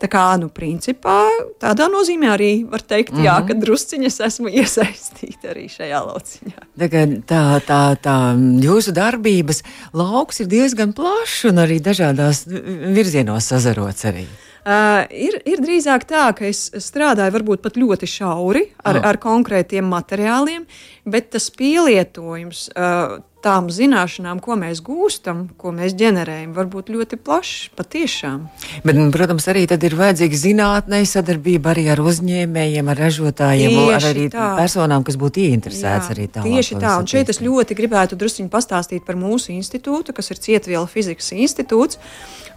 Tā 0.00 0.08
kā, 0.08 0.24
nu, 0.40 0.48
principā, 0.48 1.28
tādā 1.60 1.88
nozīmē 1.92 2.32
arī 2.36 2.52
var 2.70 2.80
teikt, 2.80 3.12
mm 3.12 3.18
-hmm. 3.18 3.24
jā, 3.24 3.38
mhm. 3.38 3.48
ka 3.48 3.54
drusciņas 3.54 4.20
esmu 4.20 4.48
iesaistīta 4.60 5.52
arī 5.52 5.68
šajā 5.68 6.00
lauciņā. 6.22 7.18
Tā, 7.32 7.42
tā, 7.66 7.80
tā 8.02 8.16
jūsu 8.62 8.94
darbības 8.96 9.62
lauks 9.96 10.40
ir 10.42 10.48
diezgan 10.50 10.94
plašs 10.96 11.44
un 11.50 11.60
arī 11.62 11.80
dažādās 11.82 12.46
virzienos 12.46 13.50
sazarots 13.52 14.06
arī. 14.08 14.26
Uh, 14.62 15.02
ir, 15.10 15.40
ir 15.42 15.58
drīzāk 15.58 16.04
tā, 16.06 16.28
ka 16.38 16.46
es 16.46 16.68
strādāju 16.78 17.34
varbūt 17.34 17.62
pat 17.64 17.76
ļoti 17.80 18.06
šauri 18.06 18.62
ar, 18.84 19.00
oh. 19.00 19.06
ar 19.10 19.18
konkrētiem 19.18 19.88
materiāliem, 19.90 20.68
bet 21.02 21.32
tas 21.34 21.48
pielietojums 21.50 22.68
uh, 22.70 23.18
tām 23.42 23.68
zināšanām, 23.72 24.40
ko 24.42 24.56
mēs 24.58 24.80
gūstam, 24.84 25.44
ko 25.58 25.72
mēs 25.74 25.96
ģenerējam, 25.98 26.52
var 26.56 26.68
būt 26.72 26.92
ļoti 26.94 27.18
plašs 27.22 27.72
patiešām. 27.78 28.44
Bet, 28.86 29.00
protams, 29.14 29.48
arī 29.50 29.64
tad 29.70 29.84
ir 29.86 29.96
vajadzīga 29.98 30.40
zinātnē 30.42 31.02
sadarbība 31.08 31.72
arī 31.74 31.88
ar 31.92 32.02
uzņēmējiem, 32.02 32.92
ar 32.92 33.02
ražotājiem, 33.06 33.78
tieši 33.78 33.96
ar 33.98 34.08
arī 34.12 34.28
tā. 34.32 34.50
personām, 34.60 35.06
kas 35.06 35.18
būtu 35.20 35.42
ieinteresētas 35.46 36.12
arī 36.14 36.28
tālāk. 36.28 36.50
Tieši 36.52 36.78
tā, 36.82 36.94
un 37.00 37.10
šeit 37.10 37.32
es 37.32 37.42
ļoti 37.42 37.78
gribētu 37.78 38.18
drusciņi 38.20 38.52
pastāstīt 38.52 39.06
par 39.08 39.18
mūsu 39.20 39.52
institūtu, 39.56 40.14
kas 40.16 40.32
ir 40.32 40.42
Cietviela 40.42 40.86
fizikas 40.90 41.32
institūts. 41.34 42.00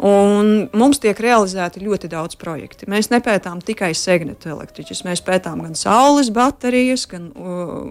Un 0.05 0.67
mums 0.75 0.99
tiek 0.99 1.15
realizēti 1.23 1.79
ļoti 1.79 2.09
daudz 2.11 2.35
projektu. 2.39 2.87
Mēs 2.91 3.07
nepētām 3.13 3.61
tikai 3.63 3.93
segnetu 3.95 4.51
elektriķus, 4.51 5.05
mēs 5.07 5.23
pētām 5.23 5.61
gan 5.63 5.77
saules 5.79 6.31
baterijas, 6.35 7.05
gan 7.07 7.29
uh, 7.31 7.85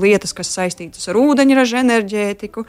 lietas, 0.00 0.32
kas 0.36 0.52
saistītas 0.56 1.04
ar 1.12 1.20
ūdeņraža 1.20 1.82
enerģētiku, 2.40 2.64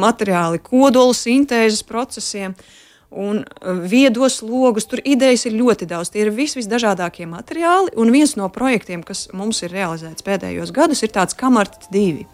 materiāli 0.00 0.60
kodola 0.62 1.12
sintēzes 1.14 1.84
procesiem. 1.84 2.54
Uh, 2.54 2.83
un 3.14 3.42
uh, 3.44 3.78
viedos 3.88 4.40
logus. 4.42 4.88
Tur 4.90 5.02
idejas 5.04 5.46
ir 5.48 5.56
ļoti 5.56 5.88
daudz. 5.90 6.10
Tie 6.12 6.24
ir 6.24 6.32
vis, 6.34 6.56
visdažādākie 6.58 7.28
materiāli. 7.30 7.94
Un 8.00 8.12
viens 8.14 8.34
no 8.38 8.48
projektiem, 8.52 9.04
kas 9.06 9.28
mums 9.32 9.62
ir 9.64 9.74
realizēts 9.74 10.26
pēdējos 10.26 10.74
gados, 10.74 11.04
ir 11.06 11.14
tāds 11.14 11.38
Kamarts 11.38 11.88
2. 11.94 12.26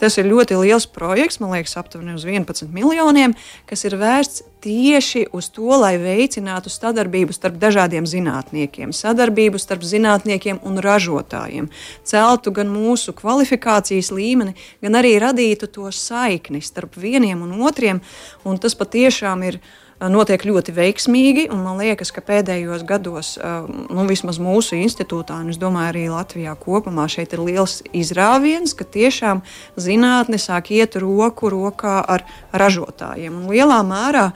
Tas 0.00 0.18
ir 0.18 0.26
ļoti 0.26 0.58
liels 0.58 0.88
projekts, 0.90 1.38
man 1.40 1.54
liekas, 1.54 1.76
aptuveni 1.78 2.16
uz 2.18 2.26
11 2.26 2.72
miljoniem, 2.74 3.36
kas 3.70 3.86
ir 3.86 3.94
vērsts 4.00 4.42
tieši 4.64 5.26
uz 5.36 5.50
to, 5.52 5.68
lai 5.76 5.94
veicinātu 6.00 6.72
sadarbību 6.72 7.34
starp 7.36 7.58
dažādiem 7.60 8.06
zinātniekiem, 8.08 8.94
sadarbību 8.96 9.60
starp 9.60 9.84
zinātniekiem 9.84 10.62
un 10.64 10.80
ražotājiem, 10.82 11.68
celtu 12.08 12.52
gan 12.56 12.72
mūsu 12.72 13.14
kvalifikācijas 13.16 14.10
līmeni, 14.14 14.56
gan 14.82 14.98
arī 15.00 15.14
radītu 15.22 15.68
to 15.68 15.92
saikni 15.92 16.64
starp 16.64 16.96
vieniem 16.96 17.44
un 17.44 17.60
otriem. 17.68 18.00
Un 18.48 18.60
tas 18.60 18.76
patiešām 18.78 19.44
ir 19.50 19.60
notiek 20.00 20.42
ļoti 20.44 20.74
veiksmīgi. 20.74 21.46
Man 21.52 21.78
liekas, 21.80 22.10
ka 22.14 22.22
pēdējos 22.24 22.84
gados, 22.88 23.34
nu, 23.40 24.06
vismaz 24.08 24.40
mūsu 24.42 24.78
institūtā, 24.80 25.38
un 25.44 25.52
es 25.54 25.60
domāju, 25.60 25.90
arī 25.92 26.04
Latvijā 26.12 26.56
kopumā, 26.60 27.06
šeit 27.10 27.36
ir 27.36 27.44
liels 27.44 27.80
izrāviens, 27.94 28.74
ka 28.76 28.84
tiešām 28.84 29.44
zinātne 29.76 30.40
sāk 30.40 30.72
iet 30.74 30.98
roku 31.00 31.52
rokā 31.52 32.00
ar 32.02 32.26
ražotājiem. 32.52 33.42
Un 33.42 33.48
lielā 33.52 33.80
mērā 33.86 34.28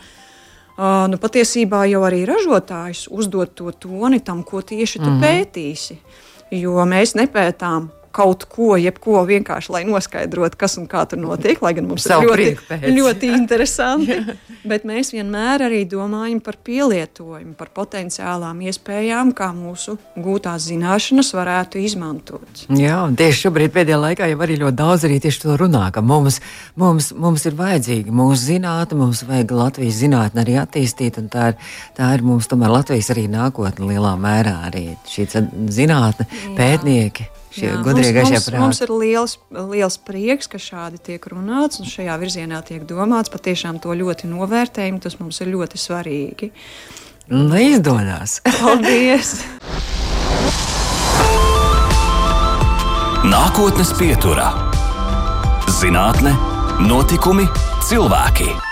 nu, 1.10 1.18
patiesībā 1.18 1.84
jau 1.90 2.04
arī 2.06 2.24
ražotājs 2.28 3.08
uzdod 3.10 3.54
to 3.58 3.72
toni 3.74 4.20
tam, 4.20 4.44
ko 4.46 4.62
tieši 4.62 4.98
tu 4.98 5.10
mm 5.10 5.20
-hmm. 5.20 5.24
pētīsi. 5.24 5.98
Jo 6.50 6.84
mēs 6.88 7.14
nepētām 7.14 7.90
kaut 8.14 8.46
ko, 8.50 8.72
jebko 8.80 9.22
vienkārši, 9.28 9.72
lai 9.74 9.82
noskaidrotu, 9.88 10.58
kas 10.58 10.78
un 10.80 10.88
kā 10.90 11.04
tur 11.08 11.20
notiek. 11.22 11.60
Lai 11.62 11.74
gan 11.76 11.88
mums 11.90 12.06
ir 12.08 12.24
ļoti, 12.24 12.48
ļoti 12.96 13.32
interesanti. 13.38 14.18
bet 14.68 14.84
mēs 14.88 15.12
vienmēr 15.14 15.64
arī 15.68 15.84
domājam 15.88 16.40
par 16.44 16.58
pielietojumu, 16.64 17.54
par 17.58 17.70
potenciālām 17.76 18.60
iespējām, 18.68 19.32
kā 19.36 19.50
mūsu 19.56 19.96
gūtās 20.18 20.66
zināšanas 20.68 21.32
varētu 21.36 21.82
izmantot. 21.84 22.64
Jā, 22.74 23.00
tieši 23.18 23.46
šobrīd 23.46 23.74
pēdējā 23.76 24.00
laikā 24.02 24.30
jau 24.32 24.40
arī 24.44 24.58
ļoti 24.62 24.78
daudz 24.80 25.06
arī 25.08 25.20
tieši 25.24 25.44
to 25.44 25.56
runā, 25.60 25.86
ka 25.94 26.02
mums, 26.04 26.40
mums, 26.78 27.12
mums 27.16 27.46
ir 27.48 27.56
vajadzīga 27.58 28.14
mūsu 28.14 28.40
zinātne, 28.54 28.98
mums 28.98 29.24
vajag 29.28 29.56
Latvijas 29.58 30.02
zinātni 30.02 30.44
arī 30.44 30.58
attīstīt, 30.60 31.20
un 31.22 31.30
tā 31.32 31.52
ir, 31.52 31.72
tā 31.98 32.12
ir 32.16 32.26
mums 32.26 32.50
tomēr 32.50 32.74
Latvijas 32.78 33.12
arī 33.14 33.28
nākotne 33.32 33.92
lielā 33.92 34.14
mērā 34.20 34.58
arī 34.68 34.86
šī 35.08 35.28
zinātne, 35.72 36.28
Jā. 36.28 36.54
pētnieki. 36.58 37.32
Šie 37.54 37.72
gudrie 37.82 38.12
gaišie 38.12 38.40
prāti. 38.42 38.61
Mums 38.61 38.80
ir 38.84 38.92
liels, 38.92 39.38
liels 39.50 39.98
prieks, 40.04 40.50
ka 40.50 40.61
šādi 40.61 41.00
tiek 41.11 41.28
runāts 41.32 41.80
un 41.80 41.88
šajā 41.88 42.18
virzienā 42.20 42.61
tiek 42.66 42.84
domāts. 42.88 43.32
Patiešām 43.32 43.80
to 43.82 43.94
ļoti 43.96 44.28
novērtējam, 44.30 45.00
tas 45.04 45.18
mums 45.22 45.40
ir 45.44 45.52
ļoti 45.54 45.80
svarīgi. 45.80 46.52
Lai 47.32 47.64
izdodas! 47.74 48.38
Paldies! 48.61 49.38
Nākotnes 53.28 53.90
pieturā- 53.98 54.52
zinātne, 55.80 56.32
notikumi, 56.88 57.48
cilvēki. 57.88 58.67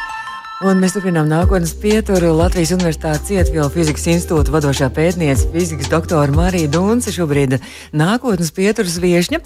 Un 0.65 0.79
mēs 0.81 0.95
turpinām 0.97 1.27
nākotnes 1.29 1.75
pieturu 1.77 2.31
Latvijas 2.33 2.71
Universitātes 2.73 3.29
Cietvielu 3.29 3.69
fizikas 3.75 4.07
institūta 4.09 4.55
vadošā 4.55 4.87
pētniece, 4.97 5.51
fizikas 5.53 5.91
doktora 5.93 6.33
Marija 6.33 6.71
Dunce, 6.73 7.13
šobrīd 7.13 7.59
nākotnes 7.93 8.55
pieturas 8.57 8.97
viešņa. 9.03 9.43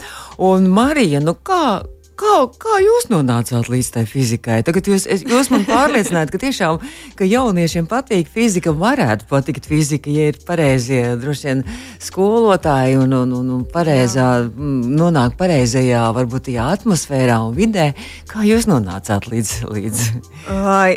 Un 0.47 0.69
Marija, 0.71 1.19
nu 1.19 1.35
kā, 1.35 1.81
Kā, 2.21 2.35
kā 2.61 2.81
jūs 2.85 3.07
nonācāt 3.09 3.71
līdz 3.73 3.89
tai 3.95 4.05
fizikai? 4.09 4.59
Tagad 4.67 4.91
jūs, 4.91 5.07
jūs 5.09 5.49
man 5.53 5.65
pārliecināt, 5.69 6.33
ka 6.33 6.41
tiešām 6.43 6.81
ka 7.17 7.29
jauniešiem 7.29 7.89
patīk 7.89 8.29
fizika, 8.29 8.75
varētu 8.77 9.29
patikt 9.31 9.69
fizika, 9.71 10.13
ja 10.13 10.29
ir 10.29 10.41
pareizie 10.47 11.15
droši 11.21 11.49
vien 11.49 11.63
skolotāji 12.03 12.99
un, 13.01 13.15
un, 13.23 13.33
un, 13.39 13.49
un 13.57 13.63
pareizā, 13.69 14.29
nonāk 14.51 15.39
pareizajā, 15.41 16.03
varbūt 16.17 16.51
tajā 16.51 16.69
atmosfērā 16.77 17.41
un 17.47 17.57
vidē. 17.57 17.91
Kā 18.29 18.45
jūs 18.45 18.69
nonācāt 18.69 19.31
līdz? 19.31 19.55
līdz? 19.75 20.05
Vai. 20.49 20.97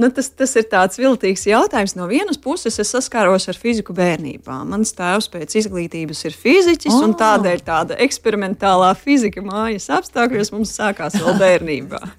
Nu, 0.00 0.08
tas, 0.16 0.30
tas 0.32 0.54
ir 0.56 0.64
tāds 0.70 0.96
viltīgs 0.96 1.44
jautājums. 1.50 1.92
No 1.98 2.06
vienas 2.08 2.38
puses, 2.40 2.78
es 2.80 2.92
saskāros 2.94 3.50
ar 3.52 3.58
fiziku 3.60 3.92
bērnībā. 3.96 4.62
Mans 4.70 4.94
tēvs 4.96 5.28
pēc 5.32 5.58
izglītības 5.60 6.24
ir 6.30 6.36
fiziķis, 6.40 6.94
oh. 6.96 7.04
un 7.04 7.16
tādēļ 7.20 7.64
tāda 7.66 7.98
eksperimentālā 8.00 8.94
fizika 8.96 9.44
mājas 9.44 9.90
apstākļos 9.98 10.54
mums 10.56 10.72
sākās 10.78 11.20
vēl 11.20 11.36
bērnībā. 11.42 12.00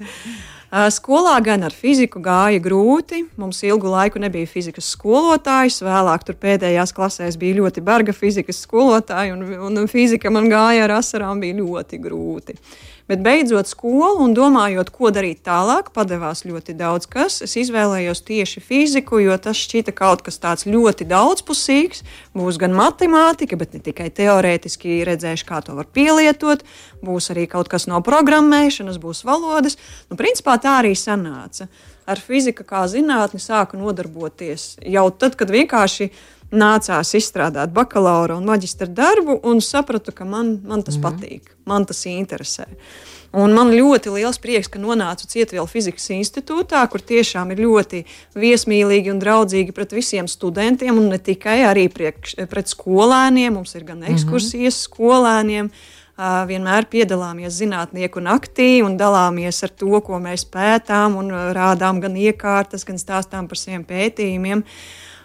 Skolā 0.71 1.33
gan 1.43 1.65
ar 1.67 1.73
fiziku 1.75 2.21
gāja 2.23 2.61
grūti. 2.63 3.25
Mums 3.41 3.57
ilgu 3.67 3.89
laiku 3.91 4.21
nebija 4.23 4.47
fizikas 4.47 4.93
skolotājs. 4.93 5.81
Vēlāk, 5.83 6.23
tur 6.23 6.37
pēdējās 6.39 6.95
klasēs 6.95 7.35
bija 7.41 7.57
ļoti 7.57 7.83
barga 7.83 8.15
fizikas 8.15 8.61
skolotāja, 8.63 9.35
un, 9.35 9.43
un 9.67 9.89
fizika 9.91 10.31
man 10.31 10.47
gāja 10.53 10.85
ar 10.85 10.95
asarām, 11.01 11.41
bija 11.43 11.57
ļoti 11.59 11.99
grūti. 12.05 12.55
Bet 13.09 13.21
beidzot 13.25 13.69
skolu 13.69 14.21
un 14.25 14.35
domājot, 14.37 14.91
ko 14.93 15.09
darīt 15.13 15.41
tālāk, 15.47 15.89
padevās 15.95 16.43
ļoti 16.47 16.75
daudz 16.77 17.07
kas. 17.11 17.39
Es 17.45 17.55
izvēlējos 17.59 18.23
tieši 18.27 18.63
fiziku, 18.63 19.19
jo 19.23 19.37
tas 19.41 19.59
šķita 19.59 19.93
kaut 19.97 20.23
kas 20.25 20.39
tāds 20.41 20.67
ļoti 20.69 21.07
daudzpusīgs. 21.09 22.03
Būs 22.37 22.59
gan 22.61 22.75
matemātika, 22.77 23.57
bet 23.59 23.75
ne 23.75 23.83
tikai 23.83 24.09
teorētiski 24.15 25.01
redzēšu, 25.07 25.47
kā 25.49 25.61
to 25.65 25.77
var 25.77 25.89
pielietot. 25.91 26.65
Būs 27.01 27.31
arī 27.33 27.47
kaut 27.51 27.71
kas 27.71 27.87
no 27.89 28.01
programmēšanas, 28.05 29.01
būs 29.01 29.25
valodas. 29.27 29.79
Nu, 30.09 30.19
principā 30.19 30.59
tā 30.61 30.79
arī 30.81 30.93
sanāca. 30.97 31.69
Ar 32.09 32.19
fiziku 32.19 32.65
kā 32.67 32.85
zinātni 32.89 33.39
sāku 33.39 33.77
nodarboties 33.79 34.75
jau 34.81 35.09
tad, 35.13 35.37
kad 35.39 35.51
vienkārši 35.53 36.09
nācās 36.51 37.15
izstrādāt 37.15 37.71
bakalaura 37.73 38.35
un 38.37 38.45
maģistra 38.45 38.87
darbu, 38.87 39.39
un 39.47 39.61
sapratu, 39.63 40.11
ka 40.15 40.27
man, 40.27 40.57
man 40.67 40.83
tas 40.83 40.99
mm. 40.99 41.05
patīk, 41.05 41.55
man 41.65 41.87
tas 41.87 42.05
interesē. 42.09 42.67
Un 43.31 43.53
man 43.55 43.69
ļoti 43.71 44.11
liels 44.11 44.41
prieks, 44.43 44.67
ka 44.67 44.79
nonācu 44.81 45.29
Cietvielu 45.31 45.63
fizikas 45.69 46.09
institūtā, 46.11 46.81
kur 46.91 46.99
tiešām 46.99 47.53
ir 47.53 47.61
ļoti 47.63 48.03
viesmīlīgi 48.35 49.13
un 49.13 49.21
draudzīgi 49.23 49.71
pret 49.75 49.95
visiem 49.95 50.27
studentiem, 50.27 50.99
un 50.99 51.07
ne 51.13 51.19
tikai 51.19 51.61
arī 51.69 51.87
priekš, 51.93 52.35
pret 52.51 52.67
skolēniem. 52.73 53.55
Mums 53.55 53.71
ir 53.79 53.87
gan 53.87 54.03
mhm. 54.03 54.11
ekskursijas 54.17 54.75
mm 54.75 54.81
-hmm. 54.81 54.87
skolēniem, 54.89 55.71
vienmēr 56.51 56.85
piedalāmies 56.91 57.55
zinātnieku 57.61 58.19
naktī 58.19 58.83
un 58.83 58.97
dalāmies 58.99 59.63
ar 59.63 59.69
to, 59.69 60.01
ko 60.01 60.19
mēs 60.19 60.43
pētām, 60.45 61.15
un 61.15 61.31
rādām 61.55 62.01
gan 62.01 62.15
iekārtas, 62.15 62.83
gan 62.85 62.99
stāstām 62.99 63.47
par 63.47 63.57
saviem 63.57 63.85
pētījumiem. 63.87 64.63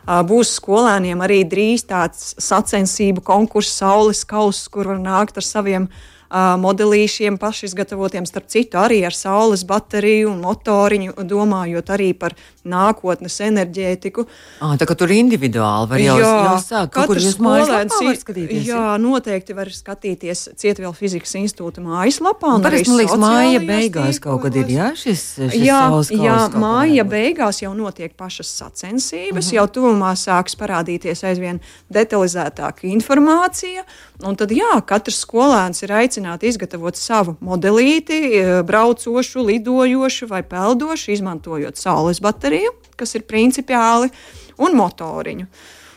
Būs 0.07 0.53
skolēniem 0.61 1.23
arī 1.25 1.41
drīz 1.51 1.83
tāds 1.91 2.35
sacensību 2.39 3.25
konkurss, 3.27 3.75
saules 3.81 4.23
kauss, 4.25 4.69
kur 4.71 4.93
var 4.93 5.01
nākt 5.03 5.41
ar 5.41 5.47
saviem 5.47 5.89
uh, 5.89 6.05
modelīšiem 6.35 7.39
pašizgatavotiem, 7.39 8.27
starp 8.27 8.49
citu, 8.51 8.81
arī 8.81 9.05
ar 9.07 9.15
saules 9.15 9.63
bateriju 9.67 10.33
un 10.33 10.41
motoriņu, 10.43 11.15
domājot 11.23 11.93
arī 11.95 12.11
par 12.19 12.35
nākotnes 12.67 13.39
enerģētiku. 13.47 14.27
À, 14.61 14.75
tā 14.81 14.89
kā 14.89 14.97
tur 14.99 15.13
individuāli 15.15 15.91
var 15.91 16.03
jau, 16.03 16.17
jā, 16.19 16.33
jau 16.49 16.57
sākt, 16.65 16.93
kaut 16.97 17.13
kur 17.13 17.21
jūs 17.23 17.39
mājaslapā 17.43 18.01
var 18.09 18.19
skatīties. 18.19 18.67
Jā, 18.67 18.81
jā, 18.81 18.97
noteikti 19.03 19.57
var 19.57 19.71
skatīties 19.71 20.43
Cietvielu 20.59 20.93
fizikas 20.97 21.37
institūta 21.39 21.85
mājaslapā. 21.85 22.57
Un 22.59 22.67
Parasti, 22.67 22.91
man 22.91 23.01
liekas, 23.03 23.23
māja 23.23 23.63
beigās 23.63 24.21
kaut 24.25 24.43
kad 24.43 24.59
ir, 24.59 24.73
jā, 24.75 24.91
šis, 24.99 25.25
šis 25.39 25.57
jā, 25.63 25.81
jā, 26.11 26.41
māja 26.59 27.07
beigās 27.07 27.63
jau 27.63 27.71
notiek 27.79 28.17
pašas 28.19 28.51
sacensības, 28.51 29.31
uh 29.31 29.31
mhm. 29.31 29.47
-huh. 29.47 29.55
jau 29.61 29.67
tuvumā 29.79 30.13
sāks 30.19 30.59
parādīties 30.59 31.23
aizvien 31.23 31.63
detalizētāka 31.93 32.91
informācija, 32.91 33.87
un 34.27 34.37
tad, 34.37 34.51
jā, 34.51 34.75
katrs 34.87 35.23
skolēns 35.23 35.85
ir 35.87 35.93
aicināts 35.93 36.16
aicināti 36.17 36.49
izgatavot 36.49 36.97
savu 36.97 37.37
modelīti, 37.41 38.17
e, 38.33 38.63
braucošu, 38.63 39.45
lidojošu 39.45 40.27
vai 40.27 40.43
peldošu, 40.43 41.13
izmantojot 41.13 41.77
saules 41.77 42.21
bateriju, 42.21 42.73
kas 42.97 43.15
ir 43.15 43.23
principiāli, 43.23 44.11
un 44.59 44.77
motoriņu. 44.77 45.47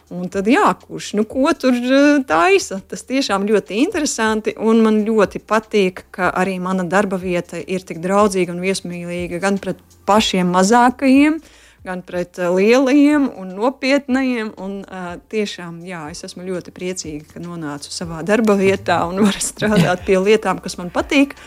Un 0.10 0.28
tad, 0.28 0.48
jā, 0.50 0.74
kurš 0.88 1.14
nu, 1.14 1.24
ko 1.24 1.54
tur 1.54 1.74
e, 1.74 2.24
taisa, 2.28 2.82
tas 2.82 3.04
tiešām 3.06 3.46
ļoti 3.48 3.78
interesanti. 3.84 4.56
Un 4.58 4.82
man 4.82 5.04
ļoti 5.06 5.40
patīk, 5.40 6.08
ka 6.12 6.32
arī 6.34 6.60
mana 6.60 6.84
darba 6.84 7.18
vieta 7.18 7.62
ir 7.62 7.86
tik 7.86 8.02
draudzīga 8.02 8.52
un 8.52 8.60
viesmīlīga 8.60 9.40
gan 9.40 9.62
pret 9.62 9.78
pašiem 10.10 10.50
mazākajiem, 10.50 11.38
uh, 11.38 11.59
gan 11.86 12.02
pret 12.06 12.40
eh, 12.40 12.50
lielajiem 12.54 13.30
un 13.40 13.54
nopietnajiem. 13.58 14.52
Un, 14.60 14.80
uh, 14.84 15.14
tiešām, 15.32 15.80
jā, 15.88 16.06
es 16.14 16.24
esmu 16.28 16.46
ļoti 16.48 16.74
priecīga, 16.76 17.28
ka 17.34 17.44
nonācu 17.44 17.94
savā 17.94 18.24
darba 18.28 18.58
vietā 18.60 19.02
un 19.10 19.22
varu 19.26 19.44
strādāt 19.44 20.06
pie 20.08 20.20
lietām, 20.22 20.62
kas 20.64 20.80
man 20.82 20.92
patīk, 20.94 21.38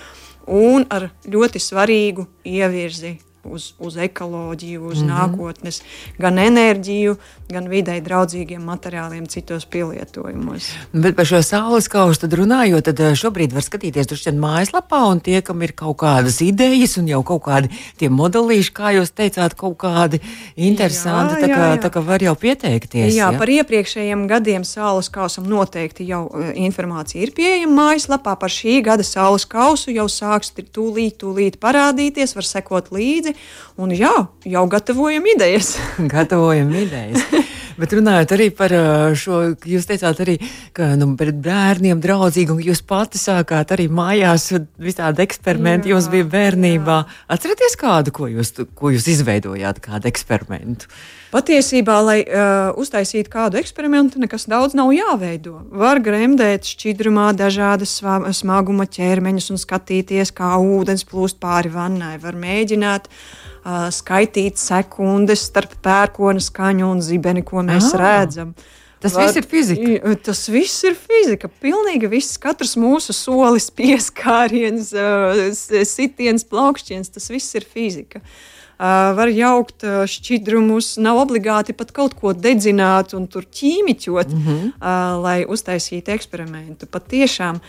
un 0.47 0.89
ar 0.93 1.11
ļoti 1.29 1.63
svarīgu 1.63 2.27
ievirzi 2.49 3.17
uz, 3.45 3.73
uz 3.79 3.97
ekoloģiju, 3.97 4.85
uz 4.87 5.03
mm 5.03 5.09
-hmm. 5.09 5.13
nākotnes, 5.13 5.83
gan 6.19 6.39
enerģiju, 6.39 7.17
gan 7.49 7.69
videi 7.69 8.01
draudzīgiem 8.01 8.63
materiāliem, 8.63 9.27
citos 9.27 9.67
pielietojumos. 9.67 10.71
Bet 10.93 11.17
par 11.17 11.27
šo 11.27 11.43
saules 11.43 11.89
kausu 11.89 12.27
runājot, 12.27 12.83
tad 12.83 13.01
eh, 13.01 13.15
šobrīd 13.15 13.53
var 13.53 13.63
skatīties 13.63 14.07
tur 14.07 14.19
šeit 14.19 14.35
mājaslapā, 14.35 15.03
un 15.11 15.21
tie, 15.21 15.43
kam 15.43 15.63
ir 15.63 15.73
kaut 15.73 15.97
kādas 15.97 16.41
idejas 16.41 16.97
un 16.97 17.09
jau 17.09 17.23
kaut 17.23 17.43
kādi 17.43 17.71
tie 17.99 18.09
modelīši, 18.09 18.73
kā 18.73 18.95
jūs 18.97 19.11
teicāt, 19.11 19.55
kaut 19.55 19.77
kādi 19.77 20.21
interesanti, 20.57 21.35
jā, 21.35 21.41
tā, 21.41 21.47
kā, 21.47 21.61
jā, 21.61 21.75
jā. 21.75 21.83
tā 21.83 21.91
kā 21.91 22.05
var 22.07 22.23
jau 22.23 22.35
pieteikties. 22.35 23.15
Jā, 23.15 23.31
jā, 23.33 23.39
par 23.39 23.49
iepriekšējiem 23.49 24.27
gadiem 24.27 24.65
saules 24.65 25.09
kausam 25.09 25.45
noteikti 25.45 26.07
jau 26.07 26.27
uh, 26.27 26.53
informācija 26.55 27.23
ir 27.23 27.35
pieejama 27.37 27.75
mājaslapā. 27.83 28.37
Par 28.39 28.51
šī 28.51 28.83
gada 28.85 29.03
saules 29.03 29.45
kausu 29.45 29.91
jau 29.91 30.09
sāks 30.09 30.53
tūlīt, 30.53 31.19
tūlīt 31.19 31.59
parādīties, 31.61 32.35
var 32.35 32.45
sekot 32.45 32.93
līdzi 32.93 33.32
līdzi. 33.33 33.51
Un 33.81 33.93
jā, 33.97 34.13
jau 34.45 34.67
gatavojam 34.69 35.25
idejas. 35.27 35.77
gatavojam 36.13 36.73
idejas. 36.75 37.23
Bet 37.83 37.97
runājot 37.99 38.33
arī 38.37 38.45
par 38.55 38.73
šo, 39.19 39.41
jūs 39.67 39.89
teicāt 39.91 40.21
arī, 40.23 40.37
ka 40.77 40.93
nu, 41.01 41.09
pret 41.19 41.41
bērniem 41.43 41.99
draudzīgi, 42.03 42.55
un 42.55 42.61
jūs 42.63 42.85
pati 42.87 43.19
sākāt 43.19 43.75
arī 43.75 43.89
mājās 43.91 44.53
visādi 44.79 45.25
eksperimenti, 45.25 45.91
jā, 45.91 45.97
jums 45.97 46.07
bija 46.13 46.29
bērnībā. 46.31 47.01
Jā. 47.03 47.25
Atcerieties 47.35 47.75
kādu, 47.81 48.15
ko 48.15 48.31
jūs, 48.31 48.55
ko 48.79 48.95
jūs 48.95 49.11
izveidojāt, 49.17 49.83
kādu 49.83 50.13
eksperimentu? 50.13 50.87
Patiesībā, 51.33 51.99
lai 52.07 52.19
uh, 52.23 52.71
uztaisītu 52.79 53.33
kādu 53.33 53.59
eksperimentu, 53.59 54.21
nekas 54.23 54.47
daudz 54.53 54.77
nav 54.79 54.93
jāveido. 54.95 55.65
Var 55.83 55.99
gremdēt 56.05 56.69
šķidrumā 56.69 57.33
dažādas 57.35 57.99
smaguma 58.39 58.87
ķermeņus 58.87 59.55
un 59.57 59.63
skatīties, 59.63 60.31
kā 60.37 60.55
ūdens 60.61 61.09
plūst 61.09 61.43
pāri 61.43 61.73
vannai. 61.73 62.19
Var 62.23 62.39
mēģināt 62.47 63.09
uh, 63.09 63.52
skaitīt 63.95 64.59
sekundes 64.59 65.47
starp 65.49 65.75
pērkona 65.85 66.43
skaņu 66.43 66.89
un 66.91 67.03
zibeni, 67.05 67.45
ko 67.47 67.63
mēs 67.67 67.93
ah. 67.95 68.01
redzam. 68.03 68.55
Tas 69.03 69.17
var, 69.17 69.27
viss 69.27 69.39
ir 69.41 69.47
fizika. 69.51 70.15
Tas 70.23 70.45
viss 70.51 70.85
ir 70.87 70.95
fizika. 70.95 71.51
Pilnīgi 71.63 72.11
viss, 72.11 72.39
katrs 72.43 72.77
mūsu 72.79 73.15
solis, 73.17 73.69
pieskāriens, 73.79 74.93
sitiens, 75.91 76.47
plaukšķiens, 76.47 77.11
tas 77.15 77.31
viss 77.33 77.59
ir 77.59 77.67
fizika. 77.67 78.23
Uh, 78.83 79.13
var 79.15 79.31
jaukt 79.31 79.85
uh, 79.87 80.01
šķidrumus, 80.11 80.97
nav 80.99 81.21
obligāti 81.23 81.75
pat 81.77 81.93
kaut 81.95 82.17
ko 82.19 82.33
dedzināt 82.35 83.13
un 83.15 83.29
tur 83.31 83.45
ķīmiķot, 83.47 84.33
mm 84.33 84.41
-hmm. 84.47 84.73
uh, 84.75 85.23
lai 85.23 85.45
uztaisītu 85.47 86.11
eksperimentu. 86.11 86.89
Pat 86.91 87.07
tiešām 87.13 87.61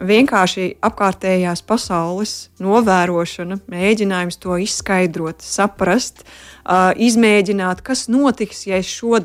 vienkārši 0.00 0.74
apkārtējās 0.84 1.62
pasaules 1.66 2.34
novērošana, 2.62 3.60
mēģinājums 3.70 4.40
to 4.42 4.58
izskaidrot, 4.62 5.44
saprast, 5.44 6.24
uh, 6.24 6.90
izmēģināt, 6.96 7.84
kas 7.86 8.08
notiks, 8.12 8.66
ja 8.68 8.80
es 8.82 8.90
šo 8.90 9.22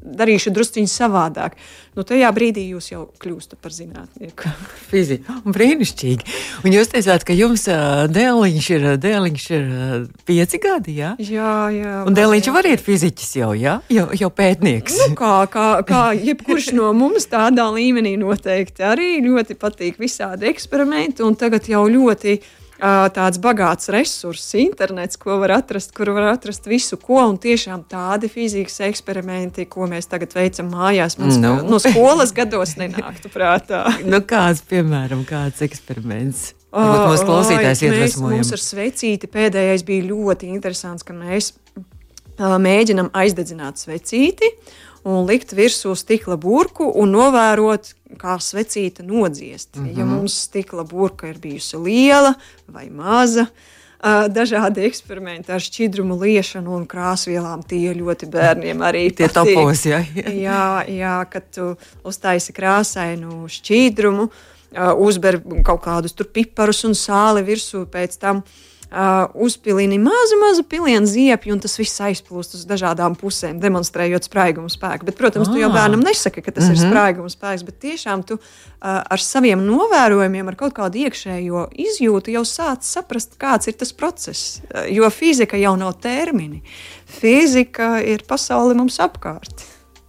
darīšu 0.00 0.52
drusciņu 0.54 0.90
savādāk. 0.90 1.56
Nu, 1.96 2.04
tajā 2.06 2.28
brīdī 2.32 2.62
jūs 2.70 2.90
jau 2.92 3.02
kļūstat 3.20 3.58
par 3.62 3.74
zinātnieku. 3.74 4.50
Fizika. 4.90 5.40
Brīnišķīgi. 5.44 6.36
Un 6.64 6.76
jūs 6.76 6.92
teicāt, 6.92 7.24
ka 7.26 7.36
jums 7.36 7.66
dēliņš 8.14 8.68
ir, 8.76 8.86
dēliņš 9.02 9.46
ir 9.56 9.66
pieci 10.28 10.60
gadi, 10.62 10.96
jā? 11.00 11.12
Jā, 11.18 11.54
jā. 11.74 11.96
Un 12.08 12.16
dēliņš 12.16 12.50
var 12.54 12.70
iet 12.70 12.84
fiziķis 12.84 13.34
jau, 13.40 13.50
jā? 13.58 13.80
Jau, 13.92 14.06
jau 14.16 14.30
pētnieks. 14.34 15.00
Nu, 15.02 15.18
kā, 15.18 15.34
kā, 15.52 15.66
kā 15.86 16.04
jebkurš 16.30 16.72
no 16.78 16.92
mums 16.96 17.28
tādā 17.30 17.66
līmenī 17.74 18.14
noteikti 18.20 18.86
arī 18.86 19.12
ļoti 19.26 19.58
patīk 19.60 20.00
visādi 20.00 20.48
eksperimenti 20.50 21.26
un 21.26 21.36
tagad 21.38 21.68
jau 21.70 21.84
ļoti 21.90 22.38
tāds 22.80 23.40
bagāts 23.42 23.90
resurss, 23.92 24.54
internets, 24.58 25.18
ko 25.20 25.38
var 25.42 25.56
atrast, 25.58 25.92
kur 25.96 26.12
var 26.16 26.30
atrast 26.32 26.68
visu, 26.70 26.98
ko 27.00 27.20
un 27.22 27.38
tiešām 27.40 27.84
tādi 27.90 28.30
fizikas 28.32 28.80
eksperimenti, 28.88 29.66
ko 29.70 29.88
mēs 29.90 30.10
tagad 30.10 30.34
veicam 30.36 30.70
mājās, 30.72 31.18
mums 31.20 31.38
no, 31.40 31.56
nu. 31.60 31.74
no 31.74 31.82
skolas 31.82 32.34
gados 32.36 32.76
nenāktu 32.80 33.32
prātā. 33.32 33.84
nu, 34.12 34.22
kāds, 34.24 34.64
piemēram, 34.70 35.26
kāds 35.28 35.62
eksperiments? 35.66 36.50
Varbūt 36.70 37.08
mūsu 37.10 37.26
klausītājs 37.26 37.80
iedvesmojam. 37.82 38.36
Mums 38.38 38.52
ar 38.54 38.62
svecīti 38.62 39.30
pēdējais 39.30 39.82
bija 39.86 40.06
ļoti 40.06 40.52
interesants, 40.54 41.02
ka 41.02 41.16
mēs 41.16 41.52
mēģinam 42.38 43.10
aizdedzināt 43.16 43.82
svecīti 43.82 44.52
un 45.08 45.24
likt 45.28 45.54
virsū 45.56 45.96
stikla 45.98 46.36
burku 46.40 46.86
un 47.00 47.12
novērot, 47.14 47.94
kā 48.18 48.38
svecīta 48.38 49.02
nodziest. 49.02 49.76
Mm 49.76 49.84
-hmm. 49.86 49.98
Ja 49.98 50.04
mums 50.04 50.40
stikla 50.42 50.84
burka 50.84 51.28
ir 51.28 51.38
bijusi 51.38 51.76
liela 51.76 52.34
vai 52.66 52.90
maza, 52.90 53.46
dažādi 54.28 54.86
eksperimenti 54.88 55.52
ar 55.52 55.60
šķidrumu 55.60 56.16
liešanu 56.20 56.72
un 56.76 56.86
krāsvielām. 56.88 57.62
Tie 57.68 57.92
ļoti 57.94 58.30
bērniem 58.32 58.80
arī 58.80 59.10
tie 59.14 59.28
topos. 59.28 59.84
Jā, 59.84 60.00
jā, 60.46 60.84
jā 60.88 61.24
kad 61.30 61.50
tu 61.54 61.74
uztaisi 62.04 62.52
krāsainu 62.52 63.44
šķidrumu, 63.48 64.30
uzber 64.96 65.40
kaut 65.64 65.82
kādus 65.84 66.16
piparus 66.32 66.84
un 66.84 66.96
sāli 66.96 67.44
virsū 67.44 67.84
pēc 67.86 68.18
tam. 68.18 68.42
Uh, 68.90 69.30
uzpilini 69.34 69.98
mazu, 69.98 70.36
mazu 70.40 70.62
pilienu 70.66 71.06
ziepju, 71.06 71.52
un 71.54 71.60
tas 71.62 71.76
viss 71.78 72.00
aizplūst 72.02 72.56
uz 72.58 72.64
dažādām 72.66 73.14
pusēm, 73.14 73.60
demonstrējot 73.62 74.26
spraigumu 74.26 74.66
spēku. 74.66 75.06
Bet, 75.06 75.14
protams, 75.14 75.46
ah. 75.46 75.52
tu 75.54 75.62
jau 75.62 75.68
ah. 75.70 75.76
bērnam 75.76 76.02
nesaki, 76.02 76.42
ka 76.42 76.50
tas 76.50 76.64
mm 76.64 76.72
-hmm. 76.72 76.74
ir 76.74 76.82
mhm. 76.82 76.90
spraigumu 76.90 77.30
spēks, 77.30 77.64
bet 77.68 77.78
tiešām 77.86 78.26
tu 78.26 78.34
uh, 78.34 78.42
ar 78.82 79.22
saviem 79.22 79.62
novērojumiem, 79.62 80.48
ar 80.48 80.56
kaut 80.58 80.74
kādu 80.74 81.04
iekšējo 81.06 81.68
izjūtu 81.86 82.34
jau 82.34 82.42
sāc 82.42 82.82
saprast, 82.82 83.38
kāds 83.38 83.70
ir 83.70 83.78
tas 83.78 83.92
process. 83.92 84.58
Uh, 84.58 84.90
jo 84.90 85.10
fizika 85.10 85.56
jau 85.56 85.76
nav 85.76 85.92
termini. 86.02 86.62
Fizika 87.06 88.02
ir 88.02 88.26
pasaule 88.26 88.74
mums 88.74 88.98
apkārt. 88.98 89.54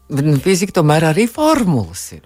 Nu, 0.09 0.39
fizika 0.39 0.81
tomēr 0.81 1.13
arī 1.13 1.29
formulas 1.29 2.11
ir. 2.11 2.21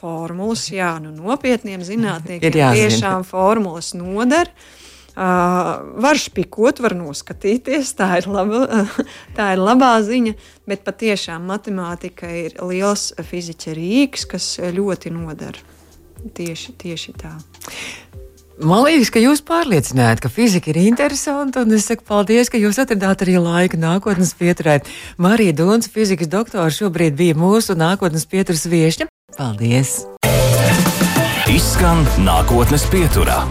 Formulas, 0.00 0.70
jā, 0.72 0.98
nu, 1.02 1.12
nopietniem 1.12 1.84
zinātniekiem 1.84 2.72
tiešām 2.80 3.24
formulas 3.24 3.92
noder. 3.92 4.48
Uh, 4.48 4.81
Uh, 5.12 5.82
var 6.00 6.16
špikot, 6.16 6.78
var 6.80 6.94
noskatīties, 6.96 7.90
tā 7.98 8.08
ir, 8.22 8.28
laba, 8.32 8.86
tā 9.36 9.50
ir 9.52 9.60
labā 9.60 9.92
ziņa, 10.06 10.32
bet 10.68 10.86
patiešām 10.86 11.44
matemātika 11.50 12.30
ir 12.32 12.56
liels 12.64 13.10
fiziķa 13.20 13.76
rīks, 13.76 14.24
kas 14.30 14.54
ļoti 14.72 15.12
nodara. 15.12 15.68
Tieši, 16.32 16.72
tieši 16.78 17.12
tā. 17.18 17.34
Man 18.62 18.84
liekas, 18.84 19.08
ka 19.10 19.20
jūs 19.22 19.40
pārliecinājāt, 19.48 20.20
ka 20.22 20.30
fizika 20.30 20.70
ir 20.70 20.78
interesanta, 20.84 21.64
un 21.64 21.74
es 21.74 21.88
saku 21.88 22.04
paldies, 22.06 22.50
ka 22.52 22.60
jūs 22.60 22.78
atradāt 22.82 23.24
arī 23.24 23.38
laika 23.42 23.80
nākotnes 23.80 24.36
pieturē. 24.38 24.78
Marija 25.16 25.56
Dons, 25.56 25.90
fizikas 25.90 26.30
doktora, 26.30 26.68
šobrīd 26.70 27.16
bija 27.18 27.38
mūsu 27.38 27.76
nākotnes 27.78 28.28
pieturas 28.28 28.68
viešņa. 28.68 29.08
Paldies! 29.38 30.02
Izskan 31.50 32.06
nākotnes 32.22 32.86
pieturā. 32.92 33.42